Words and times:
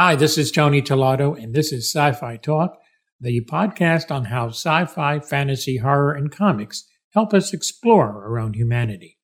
Hi, 0.00 0.14
this 0.14 0.38
is 0.38 0.52
Tony 0.52 0.80
Tolato, 0.80 1.36
and 1.36 1.52
this 1.52 1.72
is 1.72 1.92
Sci 1.92 2.12
Fi 2.12 2.36
Talk, 2.36 2.78
the 3.20 3.40
podcast 3.40 4.12
on 4.12 4.26
how 4.26 4.50
sci 4.50 4.84
fi, 4.84 5.18
fantasy, 5.18 5.78
horror, 5.78 6.12
and 6.12 6.30
comics 6.30 6.84
help 7.14 7.34
us 7.34 7.52
explore 7.52 8.38
own 8.38 8.54
humanity. 8.54 9.18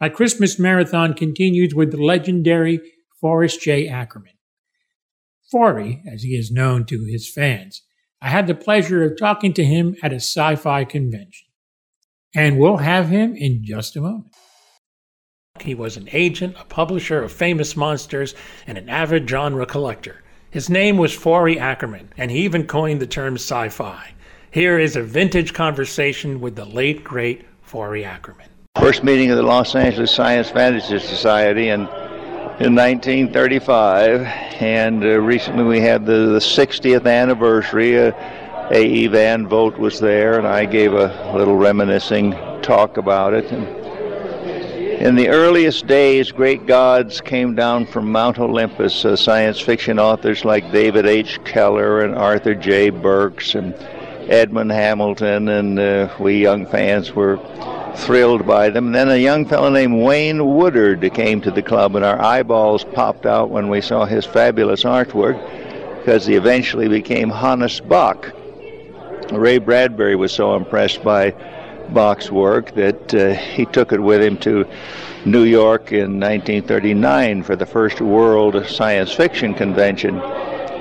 My 0.00 0.08
Christmas 0.08 0.58
marathon 0.58 1.12
continues 1.12 1.74
with 1.74 1.90
the 1.90 2.02
legendary 2.02 2.80
Forrest 3.20 3.60
J. 3.60 3.88
Ackerman. 3.88 4.38
Forry, 5.50 6.02
as 6.10 6.22
he 6.22 6.30
is 6.30 6.50
known 6.50 6.86
to 6.86 7.04
his 7.04 7.30
fans, 7.30 7.82
I 8.22 8.30
had 8.30 8.46
the 8.46 8.54
pleasure 8.54 9.04
of 9.04 9.18
talking 9.18 9.52
to 9.52 9.64
him 9.66 9.96
at 10.02 10.14
a 10.14 10.16
sci 10.16 10.56
fi 10.56 10.82
convention. 10.86 11.48
And 12.34 12.58
we'll 12.58 12.78
have 12.78 13.10
him 13.10 13.36
in 13.36 13.62
just 13.62 13.96
a 13.96 14.00
moment. 14.00 14.29
He 15.62 15.74
was 15.74 15.96
an 15.96 16.08
agent, 16.12 16.56
a 16.58 16.64
publisher 16.64 17.22
of 17.22 17.32
famous 17.32 17.76
monsters, 17.76 18.34
and 18.66 18.78
an 18.78 18.88
avid 18.88 19.28
genre 19.28 19.66
collector. 19.66 20.22
His 20.50 20.68
name 20.68 20.96
was 20.96 21.12
Forry 21.12 21.58
Ackerman, 21.58 22.12
and 22.16 22.30
he 22.30 22.38
even 22.40 22.66
coined 22.66 23.00
the 23.00 23.06
term 23.06 23.34
sci 23.34 23.68
fi. 23.68 24.12
Here 24.50 24.78
is 24.78 24.96
a 24.96 25.02
vintage 25.02 25.54
conversation 25.54 26.40
with 26.40 26.56
the 26.56 26.64
late, 26.64 27.04
great 27.04 27.46
Forry 27.62 28.04
Ackerman. 28.04 28.48
First 28.78 29.04
meeting 29.04 29.30
of 29.30 29.36
the 29.36 29.42
Los 29.42 29.74
Angeles 29.76 30.10
Science 30.10 30.50
Fantasy 30.50 30.98
Society 30.98 31.68
in, 31.68 31.82
in 32.60 32.74
1935, 32.74 34.22
and 34.60 35.04
uh, 35.04 35.20
recently 35.20 35.62
we 35.62 35.80
had 35.80 36.04
the, 36.04 36.12
the 36.12 36.38
60th 36.40 37.06
anniversary. 37.06 37.98
Uh, 37.98 38.12
A.E. 38.72 39.08
Van 39.08 39.48
Vogt 39.48 39.78
was 39.78 39.98
there, 39.98 40.38
and 40.38 40.46
I 40.46 40.64
gave 40.64 40.94
a 40.94 41.32
little 41.36 41.56
reminiscing 41.56 42.32
talk 42.62 42.96
about 42.96 43.34
it. 43.34 43.50
And 43.50 43.79
in 45.00 45.14
the 45.14 45.30
earliest 45.30 45.86
days, 45.86 46.30
great 46.30 46.66
gods 46.66 47.22
came 47.22 47.54
down 47.54 47.86
from 47.86 48.12
Mount 48.12 48.38
Olympus. 48.38 49.02
Uh, 49.02 49.16
science 49.16 49.58
fiction 49.58 49.98
authors 49.98 50.44
like 50.44 50.70
David 50.72 51.06
H. 51.06 51.42
Keller 51.44 52.00
and 52.00 52.14
Arthur 52.14 52.54
J. 52.54 52.90
Burks 52.90 53.54
and 53.54 53.74
Edmund 54.28 54.70
Hamilton, 54.70 55.48
and 55.48 55.78
uh, 55.78 56.14
we 56.20 56.42
young 56.42 56.66
fans 56.66 57.14
were 57.14 57.38
thrilled 57.96 58.46
by 58.46 58.68
them. 58.68 58.92
Then 58.92 59.08
a 59.08 59.16
young 59.16 59.46
fellow 59.46 59.70
named 59.70 60.02
Wayne 60.02 60.54
Woodard 60.54 61.00
came 61.14 61.40
to 61.40 61.50
the 61.50 61.62
club, 61.62 61.96
and 61.96 62.04
our 62.04 62.20
eyeballs 62.20 62.84
popped 62.84 63.24
out 63.24 63.48
when 63.48 63.70
we 63.70 63.80
saw 63.80 64.04
his 64.04 64.26
fabulous 64.26 64.84
artwork 64.84 65.38
because 65.98 66.26
he 66.26 66.34
eventually 66.34 66.88
became 66.88 67.30
Hannes 67.30 67.80
Bok. 67.80 68.32
Ray 69.32 69.56
Bradbury 69.56 70.16
was 70.16 70.32
so 70.32 70.56
impressed 70.56 71.02
by 71.02 71.34
Bok's 71.92 72.30
work 72.30 72.74
that 72.74 73.14
uh, 73.14 73.34
he 73.34 73.66
took 73.66 73.92
it 73.92 74.00
with 74.00 74.22
him 74.22 74.36
to 74.38 74.66
New 75.24 75.44
York 75.44 75.92
in 75.92 76.18
1939 76.18 77.42
for 77.42 77.56
the 77.56 77.66
first 77.66 78.00
World 78.00 78.66
Science 78.66 79.12
Fiction 79.12 79.54
Convention. 79.54 80.20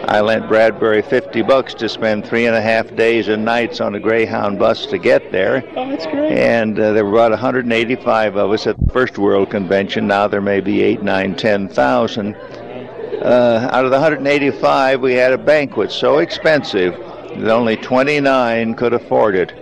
I 0.09 0.21
lent 0.21 0.47
Bradbury 0.47 1.01
50 1.01 1.43
bucks 1.43 1.73
to 1.75 1.89
spend 1.89 2.25
three 2.25 2.47
and 2.47 2.55
a 2.55 2.61
half 2.61 2.95
days 2.95 3.27
and 3.27 3.45
nights 3.45 3.79
on 3.79 3.93
a 3.93 3.99
Greyhound 3.99 4.57
bus 4.57 4.85
to 4.87 4.97
get 4.97 5.31
there. 5.31 5.63
Oh, 5.75 5.89
that's 5.89 6.05
great. 6.07 6.31
And 6.31 6.79
uh, 6.79 6.93
there 6.93 7.05
were 7.05 7.11
about 7.11 7.31
185 7.31 8.35
of 8.35 8.51
us 8.51 8.65
at 8.65 8.79
the 8.79 8.91
first 8.91 9.17
World 9.17 9.51
Convention. 9.51 10.07
Now 10.07 10.27
there 10.27 10.41
may 10.41 10.61
be 10.61 10.81
8, 10.81 11.03
9, 11.03 11.35
10,000. 11.35 12.35
Uh, 12.35 13.69
out 13.71 13.85
of 13.85 13.91
the 13.91 13.99
185, 13.99 15.01
we 15.01 15.13
had 15.13 15.33
a 15.33 15.37
banquet 15.37 15.91
so 15.91 16.19
expensive 16.19 16.93
that 16.93 17.49
only 17.49 17.75
29 17.75 18.73
could 18.75 18.93
afford 18.93 19.35
it. 19.35 19.53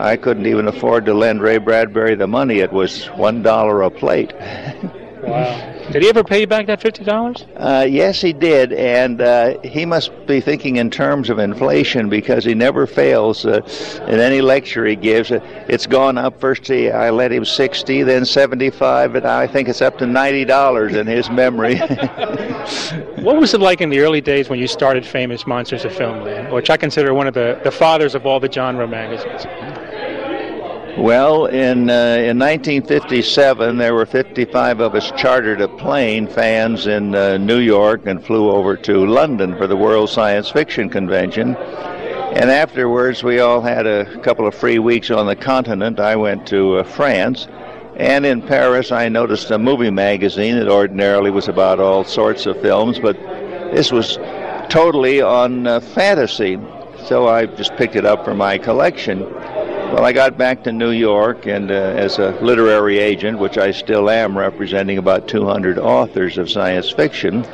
I 0.00 0.16
couldn't 0.16 0.46
even 0.46 0.68
afford 0.68 1.06
to 1.06 1.14
lend 1.14 1.42
Ray 1.42 1.58
Bradbury 1.58 2.14
the 2.14 2.26
money. 2.26 2.58
It 2.58 2.72
was 2.72 3.06
one 3.10 3.42
dollar 3.42 3.82
a 3.82 3.90
plate. 3.90 4.32
wow. 5.22 5.74
Did 5.92 6.02
he 6.02 6.08
ever 6.08 6.24
pay 6.24 6.40
you 6.40 6.46
back 6.46 6.66
that 6.66 6.80
fifty 6.80 7.04
dollars? 7.04 7.44
Uh, 7.56 7.86
yes, 7.88 8.20
he 8.20 8.32
did, 8.32 8.72
and 8.72 9.20
uh, 9.20 9.60
he 9.60 9.84
must 9.84 10.10
be 10.26 10.40
thinking 10.40 10.76
in 10.76 10.90
terms 10.90 11.28
of 11.28 11.38
inflation 11.38 12.08
because 12.08 12.42
he 12.42 12.54
never 12.54 12.86
fails 12.86 13.44
uh, 13.44 13.60
in 14.08 14.18
any 14.18 14.40
lecture 14.40 14.86
he 14.86 14.96
gives. 14.96 15.30
Uh, 15.30 15.40
it's 15.68 15.86
gone 15.86 16.16
up. 16.16 16.40
First, 16.40 16.66
he, 16.66 16.90
I 16.90 17.10
lent 17.10 17.34
him 17.34 17.44
sixty, 17.44 18.02
then 18.02 18.24
seventy-five, 18.24 19.14
and 19.14 19.26
I 19.26 19.46
think 19.46 19.68
it's 19.68 19.82
up 19.82 19.98
to 19.98 20.06
ninety 20.06 20.46
dollars 20.46 20.94
in 20.94 21.06
his 21.06 21.28
memory. 21.30 21.76
what 23.18 23.36
was 23.36 23.52
it 23.52 23.60
like 23.60 23.82
in 23.82 23.90
the 23.90 24.00
early 24.00 24.22
days 24.22 24.48
when 24.48 24.58
you 24.58 24.66
started 24.66 25.04
Famous 25.04 25.46
Monsters 25.46 25.84
of 25.84 25.92
Filmland, 25.92 26.50
which 26.50 26.70
I 26.70 26.78
consider 26.78 27.12
one 27.12 27.26
of 27.26 27.34
the, 27.34 27.60
the 27.62 27.70
fathers 27.70 28.14
of 28.14 28.24
all 28.24 28.40
the 28.40 28.50
genre 28.50 28.88
magazines? 28.88 29.44
Well, 30.96 31.46
in 31.46 31.90
uh, 31.90 32.18
in 32.20 32.38
1957, 32.38 33.78
there 33.78 33.94
were 33.94 34.06
55 34.06 34.78
of 34.78 34.94
us 34.94 35.10
chartered 35.16 35.60
a 35.60 35.66
plane, 35.66 36.28
fans 36.28 36.86
in 36.86 37.16
uh, 37.16 37.36
New 37.36 37.58
York, 37.58 38.06
and 38.06 38.24
flew 38.24 38.48
over 38.48 38.76
to 38.76 39.04
London 39.04 39.56
for 39.56 39.66
the 39.66 39.76
World 39.76 40.08
Science 40.08 40.50
Fiction 40.50 40.88
Convention. 40.88 41.56
And 41.56 42.48
afterwards, 42.48 43.24
we 43.24 43.40
all 43.40 43.60
had 43.60 43.88
a 43.88 44.20
couple 44.20 44.46
of 44.46 44.54
free 44.54 44.78
weeks 44.78 45.10
on 45.10 45.26
the 45.26 45.34
continent. 45.34 45.98
I 45.98 46.14
went 46.14 46.46
to 46.48 46.76
uh, 46.76 46.84
France, 46.84 47.48
and 47.96 48.24
in 48.24 48.40
Paris, 48.40 48.92
I 48.92 49.08
noticed 49.08 49.50
a 49.50 49.58
movie 49.58 49.90
magazine 49.90 50.54
that 50.60 50.68
ordinarily 50.68 51.32
was 51.32 51.48
about 51.48 51.80
all 51.80 52.04
sorts 52.04 52.46
of 52.46 52.60
films, 52.62 53.00
but 53.00 53.16
this 53.72 53.90
was 53.90 54.16
totally 54.68 55.20
on 55.20 55.66
uh, 55.66 55.80
fantasy. 55.80 56.56
So 57.06 57.26
I 57.26 57.46
just 57.46 57.74
picked 57.74 57.96
it 57.96 58.06
up 58.06 58.24
for 58.24 58.34
my 58.34 58.58
collection. 58.58 59.24
Well, 59.94 60.04
I 60.04 60.12
got 60.12 60.36
back 60.36 60.64
to 60.64 60.72
New 60.72 60.90
York, 60.90 61.46
and 61.46 61.70
uh, 61.70 61.74
as 61.74 62.18
a 62.18 62.32
literary 62.42 62.98
agent, 62.98 63.38
which 63.38 63.58
I 63.58 63.70
still 63.70 64.10
am, 64.10 64.36
representing 64.36 64.98
about 64.98 65.28
200 65.28 65.78
authors 65.78 66.36
of 66.36 66.50
science 66.50 66.90
fiction, 66.90 67.46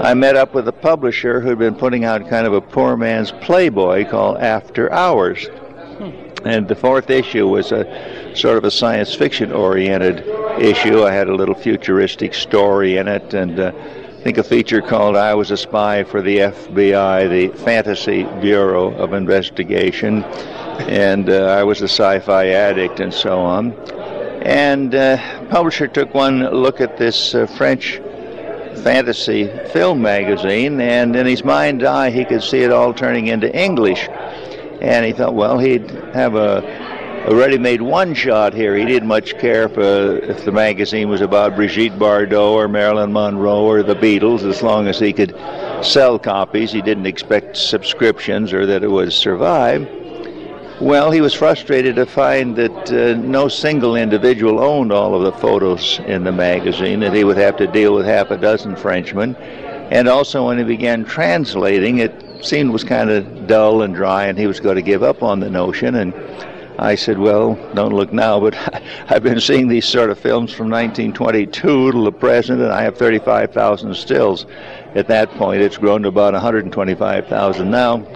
I 0.00 0.12
met 0.14 0.34
up 0.34 0.54
with 0.54 0.66
a 0.66 0.72
publisher 0.72 1.40
who'd 1.40 1.60
been 1.60 1.76
putting 1.76 2.04
out 2.04 2.28
kind 2.28 2.48
of 2.48 2.52
a 2.52 2.60
poor 2.60 2.96
man's 2.96 3.30
Playboy 3.30 4.10
called 4.10 4.38
After 4.38 4.92
Hours. 4.92 5.46
And 6.44 6.66
the 6.66 6.74
fourth 6.74 7.10
issue 7.10 7.46
was 7.46 7.70
a 7.70 8.34
sort 8.34 8.58
of 8.58 8.64
a 8.64 8.72
science 8.72 9.14
fiction 9.14 9.52
oriented 9.52 10.26
issue. 10.60 11.04
I 11.04 11.12
had 11.12 11.28
a 11.28 11.34
little 11.36 11.54
futuristic 11.54 12.34
story 12.34 12.96
in 12.96 13.06
it, 13.06 13.34
and 13.34 13.60
uh, 13.60 13.70
think 14.22 14.38
a 14.38 14.44
feature 14.44 14.82
called 14.82 15.16
I 15.16 15.34
Was 15.34 15.50
a 15.50 15.56
Spy 15.56 16.04
for 16.04 16.22
the 16.22 16.38
FBI, 16.38 17.30
the 17.30 17.56
Fantasy 17.64 18.24
Bureau 18.40 18.94
of 18.94 19.12
Investigation 19.12 20.24
and 20.86 21.28
uh, 21.28 21.44
I 21.44 21.64
was 21.64 21.80
a 21.82 21.88
sci-fi 21.88 22.48
addict 22.48 23.00
and 23.00 23.12
so 23.12 23.40
on. 23.40 23.72
And 24.42 24.94
uh, 24.94 25.46
publisher 25.48 25.88
took 25.88 26.14
one 26.14 26.40
look 26.50 26.80
at 26.80 26.96
this 26.96 27.34
uh, 27.34 27.46
French 27.46 28.00
fantasy 28.82 29.48
film 29.72 30.00
magazine, 30.00 30.80
and 30.80 31.16
in 31.16 31.26
his 31.26 31.44
mind's 31.44 31.84
eye, 31.84 32.10
he 32.10 32.24
could 32.24 32.42
see 32.42 32.58
it 32.58 32.70
all 32.70 32.94
turning 32.94 33.26
into 33.26 33.54
English. 33.54 34.08
And 34.80 35.04
he 35.04 35.12
thought, 35.12 35.34
well, 35.34 35.58
he'd 35.58 35.90
have 36.14 36.36
a, 36.36 36.60
a 37.26 37.34
ready-made 37.34 37.82
one-shot 37.82 38.54
here. 38.54 38.76
He 38.76 38.84
didn't 38.84 39.08
much 39.08 39.38
care 39.38 39.64
if, 39.64 39.76
uh, 39.76 40.26
if 40.26 40.44
the 40.44 40.52
magazine 40.52 41.08
was 41.08 41.20
about 41.20 41.56
Brigitte 41.56 41.98
Bardot 41.98 42.52
or 42.52 42.68
Marilyn 42.68 43.12
Monroe 43.12 43.64
or 43.64 43.82
the 43.82 43.94
Beatles, 43.94 44.44
as 44.44 44.62
long 44.62 44.86
as 44.86 44.98
he 44.98 45.12
could 45.12 45.34
sell 45.82 46.18
copies. 46.18 46.72
He 46.72 46.82
didn't 46.82 47.06
expect 47.06 47.56
subscriptions 47.56 48.52
or 48.52 48.66
that 48.66 48.82
it 48.82 48.90
would 48.90 49.12
survive. 49.12 49.88
Well, 50.80 51.10
he 51.10 51.20
was 51.20 51.34
frustrated 51.34 51.96
to 51.96 52.06
find 52.06 52.54
that 52.56 52.92
uh, 52.92 53.20
no 53.20 53.48
single 53.48 53.96
individual 53.96 54.60
owned 54.60 54.92
all 54.92 55.14
of 55.14 55.22
the 55.22 55.32
photos 55.40 55.98
in 56.06 56.22
the 56.22 56.30
magazine, 56.30 57.00
that 57.00 57.12
he 57.12 57.24
would 57.24 57.36
have 57.36 57.56
to 57.56 57.66
deal 57.66 57.94
with 57.94 58.06
half 58.06 58.30
a 58.30 58.36
dozen 58.36 58.76
Frenchmen. 58.76 59.34
And 59.90 60.08
also, 60.08 60.46
when 60.46 60.58
he 60.58 60.64
began 60.64 61.04
translating, 61.04 61.98
it 61.98 62.44
seemed 62.44 62.70
was 62.70 62.84
kind 62.84 63.10
of 63.10 63.48
dull 63.48 63.82
and 63.82 63.92
dry, 63.94 64.26
and 64.26 64.38
he 64.38 64.46
was 64.46 64.60
going 64.60 64.76
to 64.76 64.82
give 64.82 65.02
up 65.02 65.22
on 65.22 65.40
the 65.40 65.50
notion. 65.50 65.96
And 65.96 66.14
I 66.78 66.94
said, 66.94 67.18
Well, 67.18 67.58
don't 67.74 67.92
look 67.92 68.12
now, 68.12 68.38
but 68.38 68.54
I've 69.08 69.22
been 69.22 69.40
seeing 69.40 69.66
these 69.66 69.86
sort 69.86 70.10
of 70.10 70.18
films 70.18 70.52
from 70.52 70.70
1922 70.70 71.92
to 71.92 72.04
the 72.04 72.12
present, 72.12 72.60
and 72.60 72.70
I 72.70 72.82
have 72.82 72.96
35,000 72.96 73.94
stills. 73.94 74.46
At 74.94 75.08
that 75.08 75.30
point, 75.32 75.60
it's 75.60 75.76
grown 75.76 76.02
to 76.02 76.08
about 76.08 76.34
125,000 76.34 77.70
now. 77.70 78.06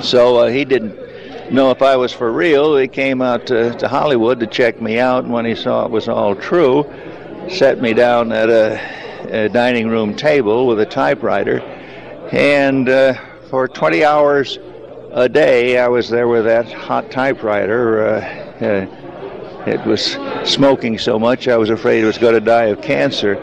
So 0.00 0.36
uh, 0.38 0.48
he 0.48 0.64
didn't 0.64 1.52
know 1.52 1.70
if 1.72 1.82
I 1.82 1.96
was 1.96 2.12
for 2.12 2.32
real. 2.32 2.76
He 2.76 2.86
came 2.86 3.20
out 3.20 3.46
to, 3.46 3.76
to 3.76 3.88
Hollywood 3.88 4.38
to 4.40 4.46
check 4.46 4.80
me 4.80 5.00
out, 5.00 5.24
and 5.24 5.32
when 5.32 5.44
he 5.44 5.56
saw 5.56 5.84
it 5.84 5.90
was 5.90 6.08
all 6.08 6.36
true, 6.36 6.88
set 7.48 7.80
me 7.80 7.94
down 7.94 8.30
at 8.30 8.48
a, 8.48 9.44
a 9.44 9.48
dining 9.48 9.88
room 9.88 10.14
table 10.14 10.68
with 10.68 10.80
a 10.80 10.86
typewriter, 10.86 11.60
and 12.30 12.88
uh, 12.88 13.14
for 13.50 13.66
20 13.66 14.04
hours 14.04 14.58
a 15.12 15.28
day, 15.28 15.78
I 15.78 15.88
was 15.88 16.08
there 16.08 16.26
with 16.26 16.44
that 16.46 16.72
hot 16.72 17.10
typewriter. 17.10 18.06
Uh, 18.06 18.64
uh, 18.64 19.66
it 19.66 19.84
was 19.86 20.18
smoking 20.44 20.98
so 20.98 21.18
much, 21.18 21.48
I 21.48 21.56
was 21.56 21.70
afraid 21.70 22.02
it 22.02 22.06
was 22.06 22.18
going 22.18 22.34
to 22.34 22.40
die 22.40 22.64
of 22.64 22.80
cancer, 22.80 23.36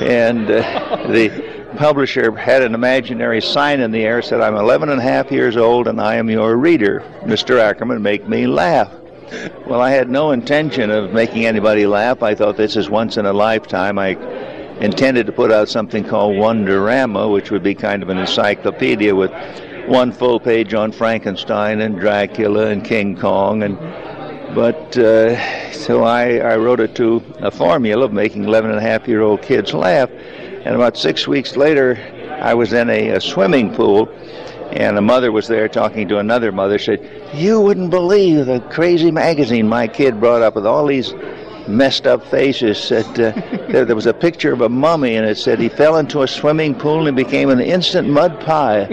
and 0.00 0.50
uh, 0.50 1.06
the 1.10 1.52
publisher 1.76 2.34
had 2.36 2.62
an 2.62 2.74
imaginary 2.74 3.40
sign 3.40 3.80
in 3.80 3.92
the 3.92 4.02
air 4.02 4.20
said, 4.20 4.40
I'm 4.40 4.56
11 4.56 4.90
and 4.90 5.00
a 5.00 5.02
half 5.02 5.30
years 5.30 5.56
old 5.56 5.88
and 5.88 6.00
I 6.00 6.16
am 6.16 6.28
your 6.28 6.56
reader. 6.56 7.02
Mr. 7.22 7.58
Ackerman, 7.58 8.02
make 8.02 8.28
me 8.28 8.46
laugh. 8.46 8.92
Well, 9.66 9.80
I 9.80 9.90
had 9.90 10.10
no 10.10 10.32
intention 10.32 10.90
of 10.90 11.14
making 11.14 11.46
anybody 11.46 11.86
laugh. 11.86 12.22
I 12.22 12.34
thought 12.34 12.58
this 12.58 12.76
is 12.76 12.90
once 12.90 13.16
in 13.16 13.24
a 13.24 13.32
lifetime. 13.32 13.98
I 13.98 14.10
intended 14.80 15.24
to 15.26 15.32
put 15.32 15.50
out 15.50 15.70
something 15.70 16.04
called 16.04 16.36
Wonderama, 16.36 17.32
which 17.32 17.50
would 17.50 17.62
be 17.62 17.74
kind 17.74 18.02
of 18.02 18.10
an 18.10 18.18
encyclopedia 18.18 19.14
with 19.14 19.30
one 19.86 20.12
full 20.12 20.38
page 20.38 20.74
on 20.74 20.92
Frankenstein 20.92 21.80
and 21.80 21.98
Dracula 21.98 22.68
and 22.68 22.84
King 22.84 23.16
Kong 23.16 23.62
and 23.62 23.78
but 24.54 24.98
uh, 24.98 25.72
so 25.72 26.04
I, 26.04 26.36
I 26.36 26.56
wrote 26.56 26.80
it 26.80 26.94
to 26.96 27.22
a 27.38 27.50
formula 27.50 28.04
of 28.04 28.12
making 28.12 28.44
11 28.44 28.70
and 28.70 28.78
a 28.78 28.82
half 28.82 29.08
year 29.08 29.22
old 29.22 29.40
kids 29.40 29.72
laugh. 29.72 30.10
And 30.10 30.74
about 30.74 30.98
six 30.98 31.26
weeks 31.26 31.56
later 31.56 31.96
I 32.42 32.52
was 32.52 32.72
in 32.74 32.90
a, 32.90 33.10
a 33.10 33.20
swimming 33.20 33.74
pool 33.74 34.10
and 34.72 34.98
a 34.98 35.00
mother 35.00 35.32
was 35.32 35.48
there 35.48 35.68
talking 35.68 36.06
to 36.08 36.18
another 36.18 36.52
mother. 36.52 36.78
Said 36.78 37.08
you 37.34 37.60
wouldn't 37.60 37.90
believe 37.90 38.46
the 38.46 38.60
crazy 38.70 39.10
magazine 39.10 39.68
my 39.68 39.88
kid 39.88 40.20
brought 40.20 40.42
up 40.42 40.54
with 40.54 40.66
all 40.66 40.86
these 40.86 41.14
messed 41.68 42.06
up 42.06 42.24
faces 42.26 42.78
said 42.78 43.06
uh, 43.20 43.32
there, 43.68 43.84
there, 43.84 43.96
was 43.96 44.06
a 44.06 44.14
picture 44.14 44.52
of 44.52 44.60
a 44.60 44.68
mummy 44.68 45.16
and 45.16 45.26
it 45.26 45.36
said 45.36 45.58
he 45.58 45.68
fell 45.68 45.96
into 45.96 46.22
a 46.22 46.28
swimming 46.28 46.74
pool 46.74 47.06
and 47.06 47.16
became 47.16 47.50
an 47.50 47.60
instant 47.60 48.08
mud 48.08 48.40
pie. 48.40 48.84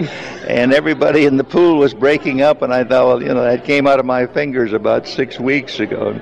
And 0.46 0.72
everybody 0.72 1.26
in 1.26 1.36
the 1.36 1.44
pool 1.44 1.78
was 1.78 1.94
breaking 1.94 2.42
up 2.42 2.62
and 2.62 2.72
i 2.72 2.84
thought 2.84 3.06
well 3.06 3.22
you 3.22 3.28
know 3.28 3.42
that 3.42 3.64
came 3.64 3.86
out 3.86 3.98
of 3.98 4.06
my 4.06 4.26
fingers 4.26 4.72
about 4.72 5.06
six 5.06 5.38
weeks 5.38 5.80
ago. 5.80 6.20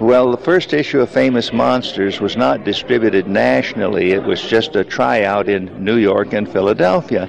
Well 0.00 0.30
the 0.30 0.38
first 0.38 0.72
issue 0.72 1.00
of 1.00 1.10
famous 1.10 1.52
monsters 1.52 2.20
was 2.20 2.36
not 2.36 2.64
distributed 2.64 3.26
nationally. 3.26 4.12
It 4.12 4.22
was 4.22 4.42
just 4.42 4.76
a 4.76 4.84
tryout 4.84 5.48
in 5.48 5.84
new 5.84 5.96
york 5.96 6.32
and 6.32 6.50
philadelphia 6.50 7.28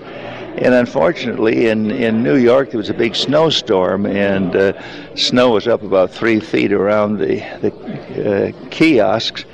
and 0.58 0.74
unfortunately, 0.74 1.70
in, 1.70 1.92
in 1.92 2.24
New 2.24 2.36
York, 2.36 2.72
there 2.72 2.80
was 2.80 2.90
a 2.90 2.94
big 2.94 3.16
snowstorm, 3.16 4.08
and 4.08 4.56
uh, 4.56 4.74
snow 5.16 5.52
was 5.52 5.68
up 5.68 5.84
about 5.84 6.10
three 6.10 6.40
feet 6.40 6.74
around 6.74 7.20
the, 7.20 7.38
the 7.62 8.54
uh, 8.56 8.70
kiosks. 8.72 9.46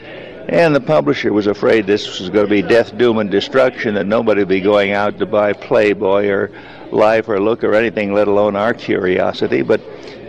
And 0.47 0.73
the 0.73 0.81
publisher 0.81 1.33
was 1.33 1.47
afraid 1.47 1.87
this 1.87 2.19
was 2.19 2.29
going 2.29 2.45
to 2.45 2.49
be 2.49 2.61
death, 2.61 2.97
doom, 2.97 3.17
and 3.17 3.29
destruction, 3.29 3.95
that 3.95 4.07
nobody 4.07 4.41
would 4.41 4.47
be 4.47 4.61
going 4.61 4.91
out 4.91 5.17
to 5.19 5.25
buy 5.25 5.51
Playboy 5.51 6.27
or 6.27 6.51
Life 6.91 7.27
or 7.27 7.39
Look 7.39 7.65
or 7.65 7.75
anything, 7.75 8.13
let 8.13 8.29
alone 8.29 8.55
our 8.55 8.73
curiosity. 8.73 9.61
But 9.61 9.81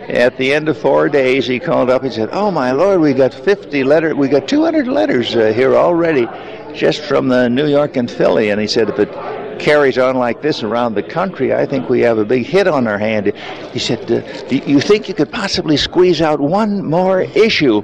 at 0.09 0.37
the 0.37 0.53
end 0.53 0.67
of 0.67 0.77
four 0.77 1.07
days, 1.07 1.47
he 1.47 1.57
called 1.57 1.89
up 1.89 2.03
and 2.03 2.11
said, 2.11 2.29
"Oh 2.31 2.51
my 2.51 2.71
Lord, 2.71 2.99
we 2.99 3.13
got 3.13 3.33
50 3.33 3.83
letters. 3.83 4.13
We 4.13 4.27
got 4.27 4.47
200 4.47 4.87
letters 4.87 5.35
uh, 5.35 5.53
here 5.53 5.75
already, 5.75 6.27
just 6.73 7.01
from 7.01 7.27
the 7.27 7.49
New 7.49 7.67
York 7.67 7.97
and 7.97 8.09
Philly." 8.09 8.49
And 8.49 8.59
he 8.59 8.67
said, 8.67 8.89
"If 8.89 8.99
it 8.99 9.09
carries 9.59 9.97
on 9.97 10.17
like 10.17 10.41
this 10.41 10.63
around 10.63 10.95
the 10.95 11.03
country, 11.03 11.53
I 11.53 11.65
think 11.65 11.89
we 11.89 12.01
have 12.01 12.17
a 12.17 12.25
big 12.25 12.45
hit 12.45 12.67
on 12.67 12.87
our 12.87 12.97
hand. 12.97 13.33
He 13.71 13.79
said, 13.79 14.05
Do 14.07 14.55
You 14.55 14.79
think 14.79 15.07
you 15.07 15.13
could 15.13 15.31
possibly 15.31 15.77
squeeze 15.77 16.21
out 16.21 16.39
one 16.39 16.85
more 16.85 17.21
issue? 17.21 17.81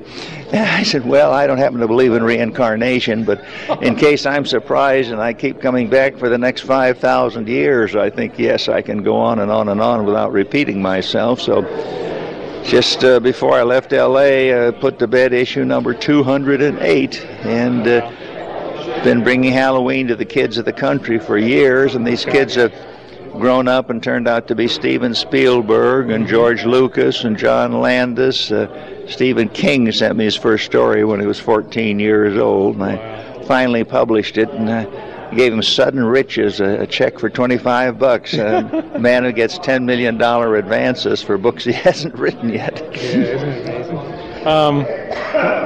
And 0.51 0.68
I 0.68 0.83
said, 0.83 1.06
Well, 1.06 1.31
I 1.31 1.47
don't 1.47 1.57
happen 1.57 1.79
to 1.79 1.88
believe 1.88 2.13
in 2.13 2.23
reincarnation, 2.23 3.23
but 3.23 3.44
in 3.81 3.95
case 4.06 4.25
I'm 4.25 4.45
surprised 4.45 5.12
and 5.12 5.21
I 5.21 5.33
keep 5.33 5.62
coming 5.62 5.89
back 5.89 6.18
for 6.18 6.29
the 6.29 6.38
next 6.38 6.62
5,000 6.62 7.47
years, 7.47 7.95
I 7.95 8.09
think, 8.09 8.38
yes, 8.38 8.68
I 8.69 8.81
can 8.81 9.03
go 9.03 9.15
on 9.15 9.39
and 9.39 9.51
on 9.51 9.69
and 9.69 9.81
on 9.81 10.06
without 10.06 10.31
repeating 10.31 10.81
myself. 10.81 11.41
So, 11.41 11.62
just 12.63 13.03
uh, 13.03 13.19
before 13.19 13.53
I 13.53 13.63
left 13.63 13.91
LA, 13.91 14.50
uh, 14.50 14.71
put 14.71 15.00
to 15.00 15.07
bed 15.07 15.33
issue 15.33 15.65
number 15.65 15.94
208, 15.94 17.25
and 17.44 17.88
uh, 17.88 18.12
been 19.03 19.24
bringing 19.24 19.51
Halloween 19.51 20.07
to 20.07 20.15
the 20.15 20.25
kids 20.25 20.57
of 20.57 20.65
the 20.65 20.74
country 20.74 21.19
for 21.19 21.38
years, 21.38 21.95
and 21.95 22.06
these 22.06 22.24
kids 22.24 22.56
have 22.56 22.74
grown 23.31 23.68
up 23.68 23.89
and 23.89 24.03
turned 24.03 24.27
out 24.27 24.48
to 24.48 24.56
be 24.56 24.68
Steven 24.68 25.15
Spielberg 25.15 26.12
and 26.12 26.27
George 26.27 26.65
Lucas 26.65 27.24
and 27.24 27.38
John 27.38 27.80
Landis. 27.81 28.51
Uh, 28.51 29.07
Stephen 29.07 29.50
King 29.50 29.92
sent 29.92 30.18
me 30.18 30.25
his 30.25 30.36
first 30.36 30.65
story 30.65 31.03
when 31.03 31.19
he 31.19 31.25
was 31.25 31.39
14 31.39 32.00
years 32.00 32.38
old, 32.38 32.75
and 32.75 32.83
I 32.83 33.44
finally 33.45 33.83
published 33.83 34.38
it. 34.38 34.50
And 34.50 34.69
I 34.69 35.33
gave 35.33 35.54
him 35.54 35.63
sudden 35.63 36.04
riches, 36.04 36.59
a, 36.59 36.81
a 36.81 36.88
check 36.88 37.18
for 37.18 37.30
25 37.30 37.97
bucks. 37.97 38.33
A 38.33 38.95
man 39.00 39.24
who 39.24 39.31
gets 39.31 39.57
10 39.57 39.86
million 39.86 40.18
dollar 40.18 40.57
advances 40.57 41.21
for 41.24 41.38
books 41.38 41.63
he 41.63 41.71
hasn't 41.88 42.15
written 42.15 42.50
yet. 42.50 42.80
Yeah, 42.80 42.97
isn't 42.97 43.50
it 43.50 43.68
amazing? 43.68 44.47
Um, 44.47 44.86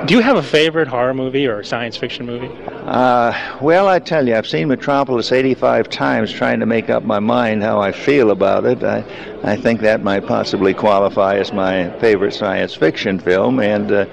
do 0.06 0.14
you 0.14 0.20
have 0.20 0.38
a 0.38 0.44
favorite 0.44 0.88
horror 0.88 1.14
movie 1.14 1.48
or 1.48 1.64
science 1.64 1.98
fiction 1.98 2.26
movie? 2.26 2.50
Uh, 2.70 3.58
well, 3.62 3.88
I 3.88 4.00
tell 4.00 4.28
you, 4.28 4.36
I've 4.36 4.48
seen 4.48 4.68
Metropolis 4.68 5.32
85 5.32 5.90
times 5.90 6.32
trying 6.32 6.60
to 6.60 6.66
make 6.66 6.90
up 6.90 7.04
my 7.04 7.20
mind 7.20 7.64
how 7.64 7.80
I 7.80 7.92
feel 7.92 8.32
about 8.32 8.66
it. 8.66 8.84
I, 8.84 9.04
I 9.44 9.56
think 9.56 9.82
that 9.82 10.04
might 10.04 10.26
possibly 10.26 10.74
qualify 10.74 11.38
as 11.38 11.52
my 11.52 11.90
favorite 12.00 12.34
science 12.34 12.76
fiction 12.76 13.20
film. 13.20 13.60
And 13.60 13.92
uh, 13.92 14.06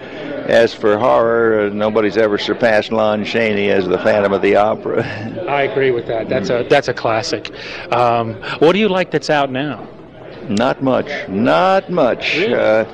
as 0.47 0.73
for 0.73 0.99
horror, 0.99 1.67
uh, 1.67 1.69
nobody's 1.69 2.17
ever 2.17 2.39
surpassed 2.39 2.93
Lon 2.93 3.25
Chaney 3.25 3.71
as 3.71 3.87
the 3.87 3.99
Phantom 3.99 4.33
of 4.33 4.43
the 4.43 4.57
Opera. 4.57 5.05
I 5.49 5.63
agree 5.63 5.91
with 5.91 6.07
that. 6.07 6.29
That's 6.29 6.51
a 6.51 6.67
that's 6.69 6.89
a 6.89 6.95
classic. 6.95 7.51
Um, 7.93 8.35
what 8.59 8.73
do 8.73 8.79
you 8.79 8.89
like 8.89 9.11
that's 9.11 9.31
out 9.31 9.51
now? 9.51 9.89
Not 10.49 10.83
much. 10.83 11.29
Not 11.29 11.91
much. 11.91 12.37
Really? 12.37 12.55
Uh, 12.55 12.85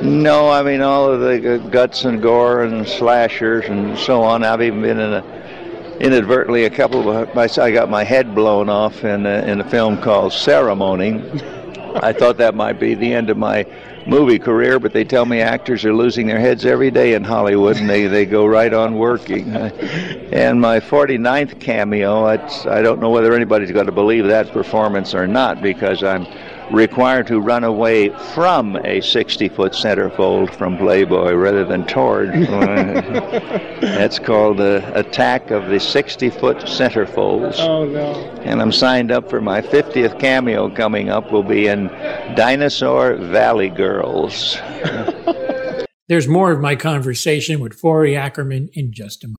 no, 0.00 0.50
I 0.50 0.62
mean 0.62 0.82
all 0.82 1.10
of 1.10 1.20
the 1.20 1.58
guts 1.70 2.04
and 2.04 2.20
gore 2.20 2.62
and 2.62 2.86
slashers 2.86 3.64
and 3.66 3.98
so 3.98 4.22
on. 4.22 4.44
I've 4.44 4.62
even 4.62 4.82
been 4.82 4.98
in 4.98 5.12
a 5.12 5.36
inadvertently 6.00 6.64
a 6.64 6.70
couple 6.70 7.08
of 7.10 7.34
my 7.34 7.48
I 7.58 7.70
got 7.70 7.88
my 7.88 8.04
head 8.04 8.34
blown 8.34 8.68
off 8.68 9.04
in 9.04 9.24
a, 9.24 9.42
in 9.46 9.60
a 9.60 9.68
film 9.68 10.00
called 10.00 10.32
Ceremony. 10.32 11.12
I 11.96 12.12
thought 12.12 12.36
that 12.38 12.54
might 12.54 12.78
be 12.78 12.94
the 12.94 13.12
end 13.12 13.30
of 13.30 13.38
my 13.38 13.66
movie 14.06 14.38
career, 14.38 14.78
but 14.78 14.92
they 14.92 15.04
tell 15.04 15.26
me 15.26 15.40
actors 15.40 15.84
are 15.84 15.94
losing 15.94 16.26
their 16.26 16.38
heads 16.38 16.64
every 16.64 16.90
day 16.90 17.14
in 17.14 17.24
Hollywood, 17.24 17.76
and 17.76 17.88
they, 17.88 18.06
they 18.06 18.24
go 18.26 18.46
right 18.46 18.72
on 18.72 18.96
working. 18.96 19.54
And 20.26 20.60
my 20.60 20.80
49th 20.80 21.60
cameo, 21.60 22.26
it's, 22.26 22.66
I 22.66 22.82
don't 22.82 23.00
know 23.00 23.10
whether 23.10 23.32
anybody's 23.32 23.70
going 23.70 23.86
to 23.86 23.92
believe 23.92 24.26
that 24.26 24.52
performance 24.52 25.14
or 25.14 25.26
not, 25.26 25.62
because 25.62 26.02
I'm 26.02 26.26
required 26.70 27.26
to 27.28 27.40
run 27.40 27.64
away 27.64 28.08
from 28.34 28.76
a 28.84 29.00
60 29.00 29.48
foot 29.50 29.72
centerfold 29.72 30.54
from 30.54 30.76
Playboy 30.76 31.32
rather 31.34 31.64
than 31.64 31.86
toward. 31.86 32.30
Uh, 32.30 33.00
that's 33.80 34.18
called 34.18 34.58
the 34.58 34.82
Attack 34.98 35.50
of 35.50 35.68
the 35.68 35.78
60 35.78 36.30
foot 36.30 36.58
centerfolds. 36.58 37.58
Oh, 37.58 37.84
no. 37.84 38.14
And 38.42 38.60
I'm 38.60 38.72
signed 38.72 39.12
up 39.12 39.30
for 39.30 39.40
my 39.40 39.60
50th 39.60 40.18
cameo 40.18 40.68
coming 40.68 41.08
up, 41.08 41.30
will 41.30 41.42
be 41.42 41.68
in 41.68 41.86
Dinosaur 42.34 43.14
Valley 43.14 43.70
Girls. 43.96 44.58
There's 46.08 46.28
more 46.28 46.52
of 46.52 46.60
my 46.60 46.76
conversation 46.76 47.60
with 47.60 47.72
Forry 47.72 48.14
Ackerman 48.14 48.68
in 48.74 48.92
just 48.92 49.24
a 49.24 49.28
moment. 49.28 49.38